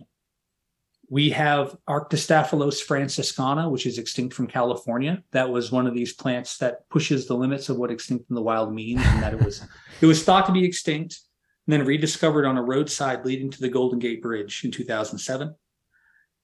[1.09, 5.23] We have Arctostaphylos franciscana, which is extinct from California.
[5.32, 8.43] That was one of these plants that pushes the limits of what extinct in the
[8.43, 9.65] wild means, and that it was
[10.01, 11.19] it was thought to be extinct,
[11.65, 15.55] and then rediscovered on a roadside leading to the Golden Gate Bridge in 2007.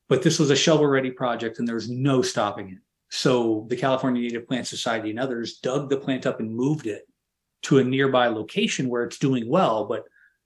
[0.07, 2.77] But this was a shovel-ready project, and there was no stopping it.
[3.09, 7.07] So the California Native Plant Society and others dug the plant up and moved it
[7.63, 10.05] to a nearby location where it's doing well, but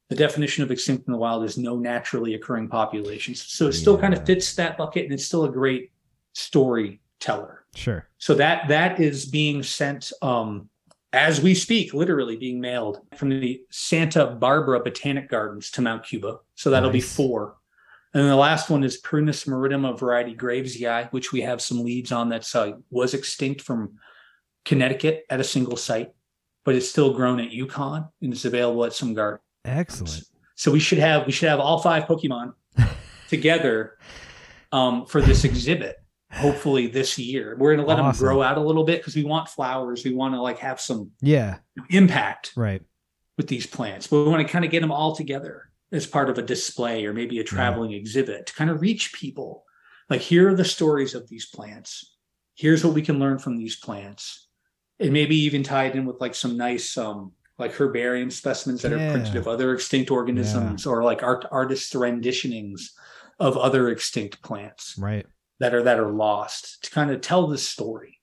[0.10, 3.44] the definition of extinct in the wild is no naturally occurring populations.
[3.46, 5.92] So it still kind of fits that bucket and it's still a great
[6.34, 7.66] storyteller.
[7.76, 8.08] Sure.
[8.18, 10.70] So that that is being sent um
[11.12, 16.40] as we speak, literally being mailed from the Santa Barbara Botanic Gardens to Mount Cuba.
[16.56, 17.56] So that'll be four.
[18.14, 22.12] And then the last one is Prunus maritima variety Gravesii, which we have some leads
[22.12, 23.98] on that uh, was extinct from
[24.66, 26.12] Connecticut at a single site,
[26.70, 29.40] but it's still grown at UConn and it's available at some garden.
[29.66, 30.22] Excellent.
[30.54, 32.54] So we should have we should have all five Pokemon
[33.28, 33.98] together
[34.72, 35.96] um, for this exhibit.
[36.32, 38.24] Hopefully this year, we're going to let Awesome.
[38.24, 40.06] them grow out a little bit because we want flowers.
[40.06, 41.58] We want to like have some Yeah.
[41.90, 42.84] impact Right.
[43.36, 46.30] with these plants, but we want to kind of get them all together as part
[46.30, 49.64] of a display or maybe a traveling exhibit to kind of reach people.
[50.08, 52.16] Like here are the stories of these plants.
[52.54, 54.49] Here's what we can learn from these plants,
[55.00, 59.12] and maybe even tied in with like some nice um like herbarium specimens that are
[59.12, 62.82] printed of other extinct organisms or like art artists renditionings
[63.40, 65.26] of other extinct plants Right.
[65.60, 68.18] that are that are lost to kind of tell the story.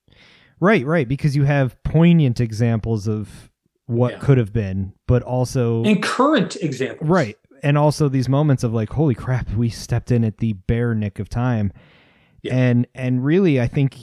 [0.58, 0.86] Right.
[0.86, 1.06] Right.
[1.06, 3.50] Because you have poignant examples of
[3.86, 4.18] what Yeah.
[4.20, 7.08] could have been, but also And current examples.
[7.08, 7.36] right.
[7.62, 11.18] And also these moments of like, holy crap, we stepped in at the bare nick
[11.18, 11.72] of time.
[12.42, 12.54] Yeah.
[12.56, 13.96] And and really, I think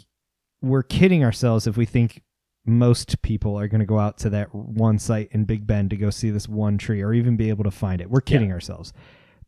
[0.61, 2.21] we're kidding ourselves if we think
[2.65, 5.97] most people are going to go out to that one site in Big Bend to
[5.97, 8.09] go see this one tree or even be able to find it.
[8.09, 8.93] We're kidding ourselves.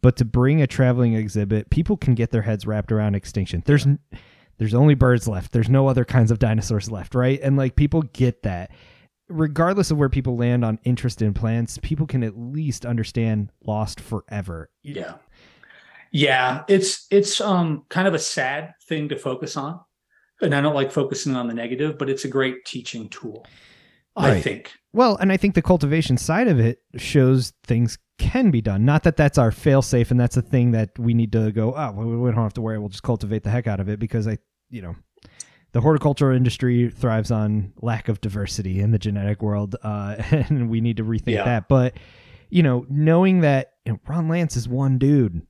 [0.01, 3.63] But to bring a traveling exhibit, people can get their heads wrapped around extinction.
[3.66, 3.99] There's n-
[4.57, 5.51] there's only birds left.
[5.51, 7.39] There's no other kinds of dinosaurs left, right?
[7.41, 8.72] And like people get that.
[9.28, 13.99] Regardless of where people land on interest in plants, people can at least understand lost
[13.99, 14.70] forever.
[14.84, 15.16] Yeah.
[16.11, 19.80] Yeah, it's it's um kind of a sad thing to focus on.
[20.42, 23.46] And I don't like focusing on the negative, but it's a great teaching tool.
[24.18, 24.72] I think.
[24.94, 28.86] Well, and I think the cultivation side of it shows things can be done.
[28.86, 31.74] Not that that's our fail safe and that's a thing that we need to go,
[31.76, 32.80] oh, well, we don't have to worry.
[32.80, 34.38] We'll just cultivate the heck out of it because I,
[34.70, 34.96] you know,
[35.74, 39.76] the horticultural industry thrives on lack of diversity in the genetic world.
[39.84, 41.44] Uh, and we need to rethink Yeah.
[41.44, 41.68] that.
[41.68, 41.98] But,
[42.50, 45.42] you know, knowing that you know, Ron Lance is one dude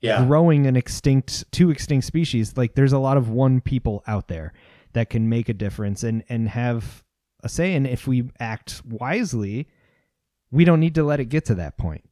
[0.00, 0.24] Yeah.
[0.24, 4.52] growing an extinct, two extinct species, like there's a lot of one people out there
[4.92, 7.02] that can make a difference and, and have
[7.42, 7.74] a say.
[7.74, 9.68] And if we act wisely,
[10.50, 12.04] we don't need to let it get to that point.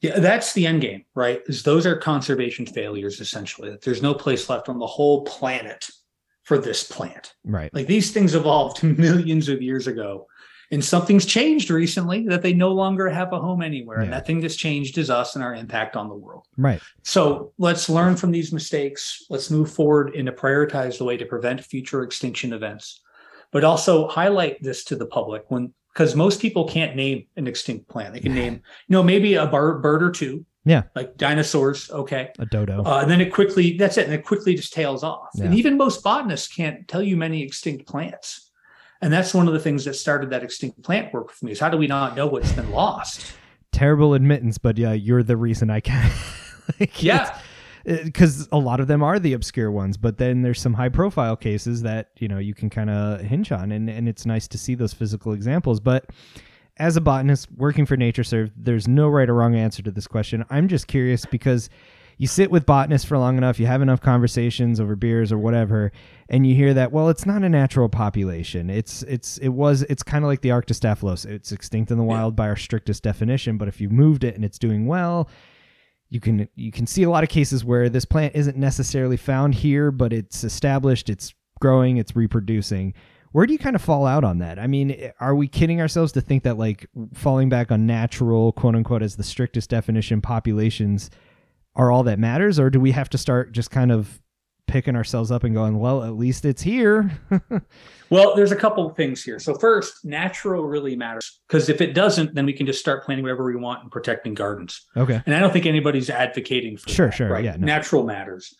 [0.00, 1.42] Yeah, that's the end game, right?
[1.46, 3.70] Is those are conservation failures essentially.
[3.70, 5.88] That there's no place left on the whole planet
[6.44, 7.34] for this plant.
[7.44, 7.72] Right.
[7.74, 10.26] Like these things evolved millions of years ago.
[10.70, 13.98] And something's changed recently that they no longer have a home anywhere.
[14.00, 14.18] And Yeah.
[14.18, 16.44] that thing that's changed is us and our impact on the world.
[16.58, 16.80] Right.
[17.04, 19.24] So let's learn from these mistakes.
[19.30, 23.00] Let's move forward and to prioritize the way to prevent future extinction events,
[23.50, 27.88] but also highlight this to the public when because most people can't name an extinct
[27.88, 28.14] plant.
[28.14, 28.60] They can name, you
[28.90, 30.44] know, maybe a bird, bird or two.
[30.64, 30.82] Yeah.
[30.94, 31.90] Like dinosaurs.
[31.90, 32.30] Okay.
[32.38, 32.84] A dodo.
[32.84, 34.04] Uh, and then it quickly, that's it.
[34.04, 35.30] And it quickly just tails off.
[35.40, 38.47] And even most botanists can't tell you many extinct plants.
[39.00, 41.60] And that's one of the things that started that extinct plant work for me is
[41.60, 43.32] how do we not know what's been lost?
[43.70, 46.10] Terrible admittance, but yeah, you're the reason I can.
[46.80, 47.38] like, Yeah.
[47.84, 51.36] Because a lot of them are the obscure ones, but then there's some high profile
[51.36, 53.72] cases that, you know, you can kind of hinge on.
[53.72, 55.80] And, and it's nice to see those physical examples.
[55.80, 56.10] But
[56.76, 60.44] as a botanist working for NatureServe, there's no right or wrong answer to this question.
[60.50, 61.70] I'm just curious because,
[62.18, 65.92] you sit with botanists for long enough, you have enough conversations over beers or whatever,
[66.28, 68.68] and you hear that well, it's not a natural population.
[68.68, 71.24] It's it's it was it's kind of like the Arctostaphylos.
[71.24, 74.44] It's extinct in the wild by our strictest definition, but if you moved it and
[74.44, 75.30] it's doing well,
[76.10, 79.54] you can you can see a lot of cases where this plant isn't necessarily found
[79.54, 82.94] here, but it's established, it's growing, it's reproducing.
[83.30, 84.58] Where do you kind of fall out on that?
[84.58, 88.74] I mean, are we kidding ourselves to think that like falling back on natural, quote
[88.74, 91.10] unquote, as the strictest definition populations
[91.78, 94.20] are all that matters, or do we have to start just kind of
[94.66, 97.10] picking ourselves up and going, well, at least it's here?
[98.10, 99.38] well, there's a couple of things here.
[99.38, 103.22] So first, natural really matters because if it doesn't, then we can just start planting
[103.22, 104.86] whatever we want and protecting gardens.
[104.96, 105.22] Okay.
[105.24, 107.44] And I don't think anybody's advocating for sure, that, sure, right?
[107.44, 107.66] yeah, no.
[107.66, 108.54] Natural matters.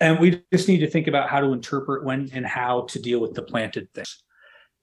[0.00, 3.20] And we just need to think about how to interpret when and how to deal
[3.20, 4.22] with the planted things.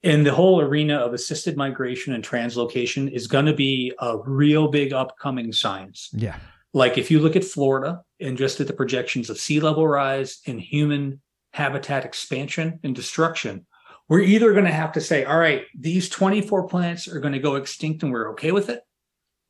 [0.02, 4.68] And the whole arena of assisted migration and translocation is going to be a real
[4.68, 6.10] big upcoming science.
[6.12, 6.36] Yeah.
[6.76, 10.40] Like if you look at Florida and just at the projections of sea level rise
[10.46, 11.22] and human
[11.54, 13.64] habitat expansion and destruction,
[14.10, 17.38] we're either going to have to say, all right, these 24 plants are going to
[17.38, 18.82] go extinct and we're okay with it,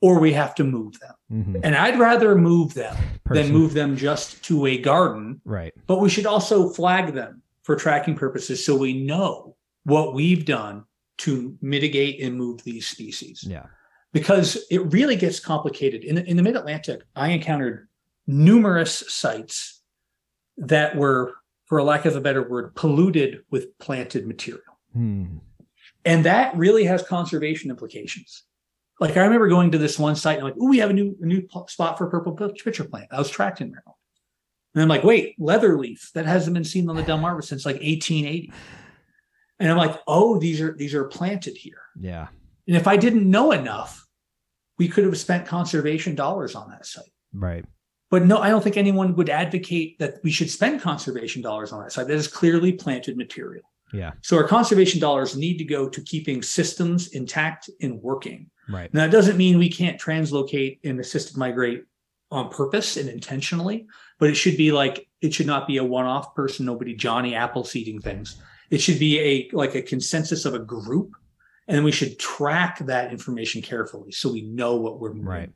[0.01, 1.15] or we have to move them.
[1.33, 1.61] Mhm.
[1.65, 2.97] And I'd rather move them
[3.29, 5.75] than move them just to a garden, Right.
[5.89, 10.85] but we should also flag them for tracking purposes so we know what we've done
[11.19, 13.67] to mitigate and move these species Yeah.
[14.17, 16.03] Because it really gets complicated.
[16.03, 17.87] In the, in the mid Atlantic, I encountered
[18.27, 19.83] numerous sites
[20.57, 21.35] that were,
[21.67, 24.63] for a lack of a better word, polluted with planted material.
[24.95, 25.37] Hmm.
[26.07, 28.45] And that really has conservation implications.
[29.01, 30.95] Like I remember going to this one site and I'm like, oh, we have a
[30.95, 33.09] new a new spot for purple pitcher plant.
[33.11, 33.99] I was tracked in Maryland.
[34.75, 37.77] And I'm like, wait, leather leaf that hasn't been seen on the Delmarva since like
[37.77, 38.51] 1880.
[39.61, 41.83] And I'm like, oh, these are these are planted here.
[42.01, 42.29] Yeah.
[42.67, 44.06] And if I didn't know enough,
[44.79, 47.05] we could have spent conservation dollars on that site.
[47.33, 47.65] Right.
[48.11, 51.83] But no, I don't think anyone would advocate that we should spend conservation dollars on
[51.83, 52.07] that site.
[52.07, 53.65] That is clearly planted material.
[53.93, 54.13] Yeah.
[54.23, 58.51] So our conservation dollars need to go to keeping systems intact and working.
[58.69, 58.93] Right.
[58.93, 61.85] Now, that doesn't mean we can't translocate and assisted migrate
[62.31, 63.87] on purpose and intentionally,
[64.19, 67.65] but it should be like it should not be a one-off person, nobody Johnny Apple
[67.65, 68.41] seeding things.
[68.71, 71.13] It should be a like a consensus of a group,
[71.69, 75.51] and then we should track that information carefully so we know what we're Right.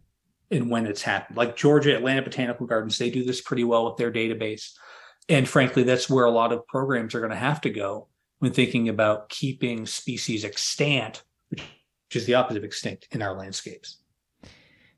[0.51, 1.37] and when it's happened.
[1.37, 4.73] Like Georgia Atlanta Botanical Gardens, they do this pretty well with their database,
[5.29, 8.09] and frankly, that's where a lot of programs are going to have to go
[8.41, 11.63] when thinking about keeping species extant, which
[12.15, 13.99] is the opposite of extinct in our landscapes.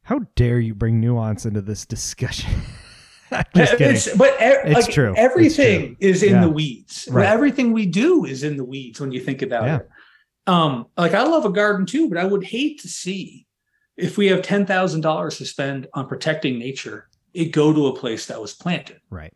[0.05, 2.51] How dare you bring nuance into this discussion?
[3.55, 3.95] Just kidding.
[3.97, 5.13] It's, but It's like, true.
[5.13, 6.41] It's Everything is in Yeah.
[6.43, 7.09] the weeds.
[7.11, 7.27] Right.
[7.27, 9.77] Everything we do is in the weeds when you think about Yeah.
[9.77, 9.89] it.
[10.47, 13.47] Um, like I love a garden too, but I would hate to see
[13.97, 17.97] if we have ten thousand dollars to spend on protecting nature, it go to a
[17.97, 19.01] place that was planted.
[19.11, 19.33] right.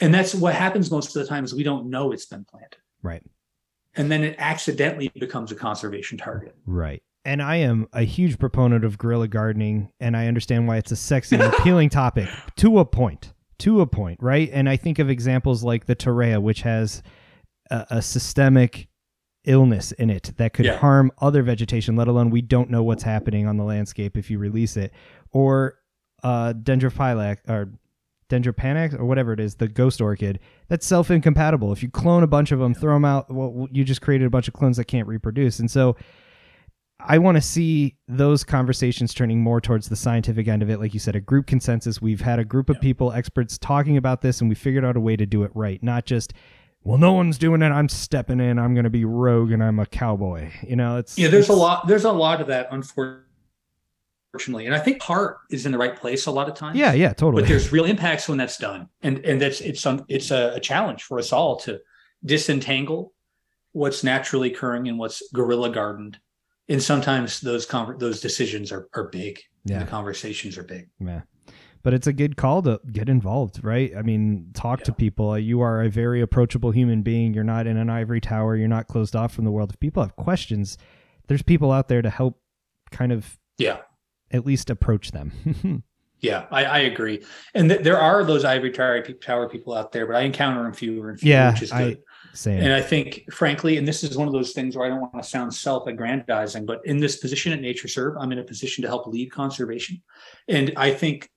[0.00, 2.76] And that's what happens most of the time is we don't know it's been planted.
[3.02, 3.22] Right.
[3.94, 6.54] And then it accidentally becomes a conservation target.
[6.66, 7.02] Right.
[7.24, 10.96] And I am a huge proponent of guerrilla gardening, and I understand why it's a
[10.96, 13.32] sexy and appealing topic to a point.
[13.60, 14.50] To a point, right?
[14.52, 17.02] And I think of examples like the Torreya, which has
[17.70, 18.88] a, a systemic
[19.46, 20.76] illness in it that could Yeah.
[20.76, 24.38] harm other vegetation, let alone we don't know what's happening on the landscape if you
[24.38, 24.92] release it.
[25.32, 25.78] Or
[26.22, 27.70] uh, Dendrophylax or
[28.28, 31.72] Dendropanax or whatever it is, the ghost orchid, that's self incompatible.
[31.72, 34.30] If you clone a bunch of them, throw them out, well, you just created a
[34.30, 35.60] bunch of clones that can't reproduce.
[35.60, 35.96] And so
[36.98, 40.80] I want to see those conversations turning more towards the scientific end of it.
[40.80, 42.00] Like you said, a group consensus.
[42.00, 45.00] We've had a group of people, experts, talking about this, and we figured out a
[45.00, 45.80] way to do it right.
[45.82, 46.32] Not just,
[46.86, 47.70] well, no one's doing it.
[47.70, 48.60] I'm stepping in.
[48.60, 50.52] I'm going to be rogue, and I'm a cowboy.
[50.62, 51.88] You know, it's Yeah, there's a lot.
[51.88, 56.26] There's a lot of that, unfortunately, and I think heart is in the right place
[56.26, 56.78] a lot of times.
[56.78, 57.42] Yeah, yeah, totally.
[57.42, 60.60] but there's real impacts when that's done, and and that's it's some it's a, a
[60.60, 61.80] challenge for us all to
[62.24, 63.12] disentangle
[63.72, 66.20] what's naturally occurring and what's gorilla gardened,
[66.68, 69.40] and sometimes those conver- those decisions are are big.
[69.64, 69.80] Yeah.
[69.80, 70.88] the conversations are big.
[71.00, 71.22] Yeah.
[71.86, 73.92] But it's a good call to get involved, right?
[73.96, 75.30] I mean, talk to people.
[75.30, 77.32] Uh, you are a very approachable human being.
[77.32, 78.56] You're not in an ivory tower.
[78.56, 79.70] You're not closed off from the world.
[79.70, 80.78] If people have questions,
[81.28, 82.40] there's people out there to help
[82.90, 83.82] kind of Yeah,
[84.32, 85.84] at least approach them.
[86.18, 87.24] yeah, I, I agree.
[87.54, 90.64] And th- there are those ivory tower pe- tower people out there, but I encounter
[90.64, 92.34] them fewer and fewer, Yeah, which is good I-.
[92.34, 92.62] Same.
[92.62, 95.22] And I think, frankly, and this is one of those things where I don't want
[95.22, 99.06] to sound self-aggrandizing, but in this position at NatureServe, I'm in a position to help
[99.06, 100.02] lead conservation,
[100.48, 101.30] and I think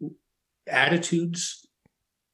[0.70, 1.66] attitudes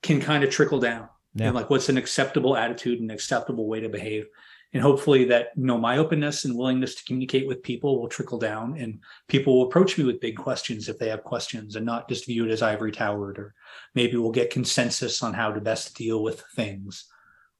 [0.03, 1.09] can kind of trickle down.
[1.33, 1.47] Yeah.
[1.47, 4.25] And like, what's an acceptable attitude and acceptable way to behave?
[4.73, 8.38] and hopefully that you know my openness and willingness to communicate with people will trickle
[8.38, 12.09] down and people will approach me with big questions if they have questions and not
[12.09, 13.53] just view it as ivory towered or
[13.93, 17.05] maybe we'll get consensus on how to best deal with things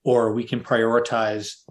[0.04, 1.62] or we can prioritize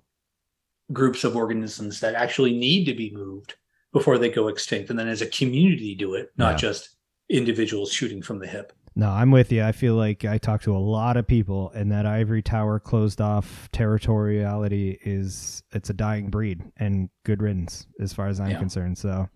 [0.92, 3.54] groups of organisms that actually need to be moved
[3.92, 6.56] before they go extinct and then as a community do it not Yeah.
[6.68, 6.96] just
[7.28, 9.64] individuals shooting from the hip No, I'm with you.
[9.64, 13.20] I feel like I talk to a lot of people, and that ivory tower closed
[13.20, 18.58] off territoriality is it's a dying breed, and good riddance as far as I'm Yeah.
[18.58, 18.96] concerned.
[18.98, 19.28] So,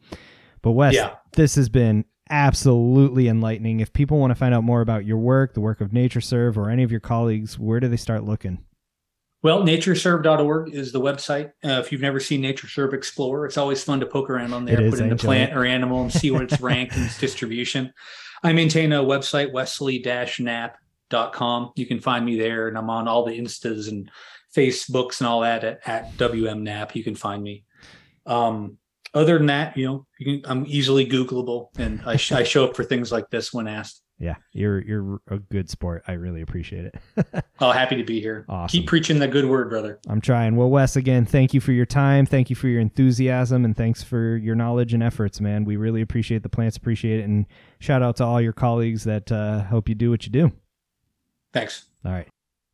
[0.63, 1.17] but Wes, Yeah.
[1.35, 3.81] this has been absolutely enlightening.
[3.81, 6.71] If people want to find out more about your work, the work of NatureServe, or
[6.71, 8.59] any of your colleagues, where do they start looking?
[9.43, 11.53] Well, natureserve.org is the website.
[11.65, 14.81] Uh, if you've never seen NatureServe Explorer, it's always fun to poke around on there,
[14.81, 17.19] It is, put in the plant or animal and see what its ranked and its
[17.19, 17.93] distribution.
[18.43, 21.73] I maintain a website, wesley-knapp.com.
[21.77, 24.11] You can find me there, and I'm on all the Instas and
[24.55, 26.95] Facebooks and all that at, at WMKnapp.
[26.95, 27.65] You can find me.
[28.27, 28.79] Um,
[29.15, 32.67] other than that, you know, you can, I'm easily Googleable, and I, sh- I show
[32.67, 34.03] up for things like this when asked.
[34.21, 36.03] Yeah, you're you're a good sport.
[36.09, 36.95] I really appreciate it.
[37.61, 38.45] Oh, happy to be here.
[38.49, 38.79] Awesome.
[38.79, 39.99] Keep preaching the good word, brother.
[40.09, 40.55] I'm trying.
[40.55, 42.25] Well, Wes, again, thank you for your time.
[42.25, 45.65] Thank you for your enthusiasm and thanks for your knowledge and efforts, man.
[45.65, 47.25] We really appreciate the plants, appreciate it.
[47.25, 47.47] And
[47.81, 50.53] shout out to all your colleagues that uh, help you do what you do.
[51.53, 51.87] Thanks.
[52.05, 52.29] All right.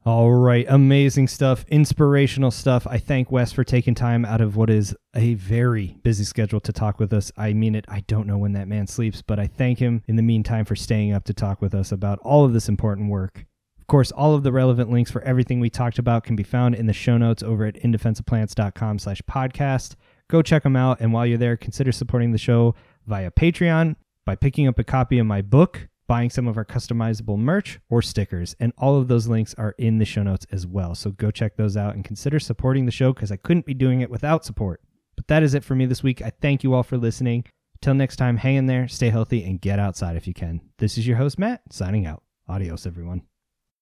[0.06, 0.66] All right.
[0.68, 1.64] Amazing stuff.
[1.68, 2.86] Inspirational stuff.
[2.86, 6.74] I thank Wes for taking time out of what is a very busy schedule to
[6.74, 7.32] talk with us.
[7.38, 7.86] I mean it.
[7.88, 10.76] I don't know when that man sleeps, but I thank him in the meantime for
[10.76, 13.46] staying up to talk with us about all of this important work.
[13.80, 16.74] Of course, all of the relevant links for everything we talked about can be found
[16.74, 19.94] in the show notes over at indefenseofplants.com slash podcast.
[20.28, 21.00] Go check them out.
[21.00, 22.74] And while you're there, consider supporting the show
[23.06, 23.96] via Patreon
[24.26, 28.02] by picking up a copy of my book, buying some of our customizable merch or
[28.02, 28.54] stickers.
[28.60, 30.94] And all of those links are in the show notes as well.
[30.94, 34.00] So go check those out and consider supporting the show because I couldn't be doing
[34.00, 34.80] it without support.
[35.16, 36.22] But that is it for me this week.
[36.22, 37.44] I thank you all for listening.
[37.80, 40.60] Till next time, hang in there, stay healthy, and get outside if you can.
[40.78, 42.22] This is your host, Matt, signing out.
[42.48, 43.22] Adios, everyone.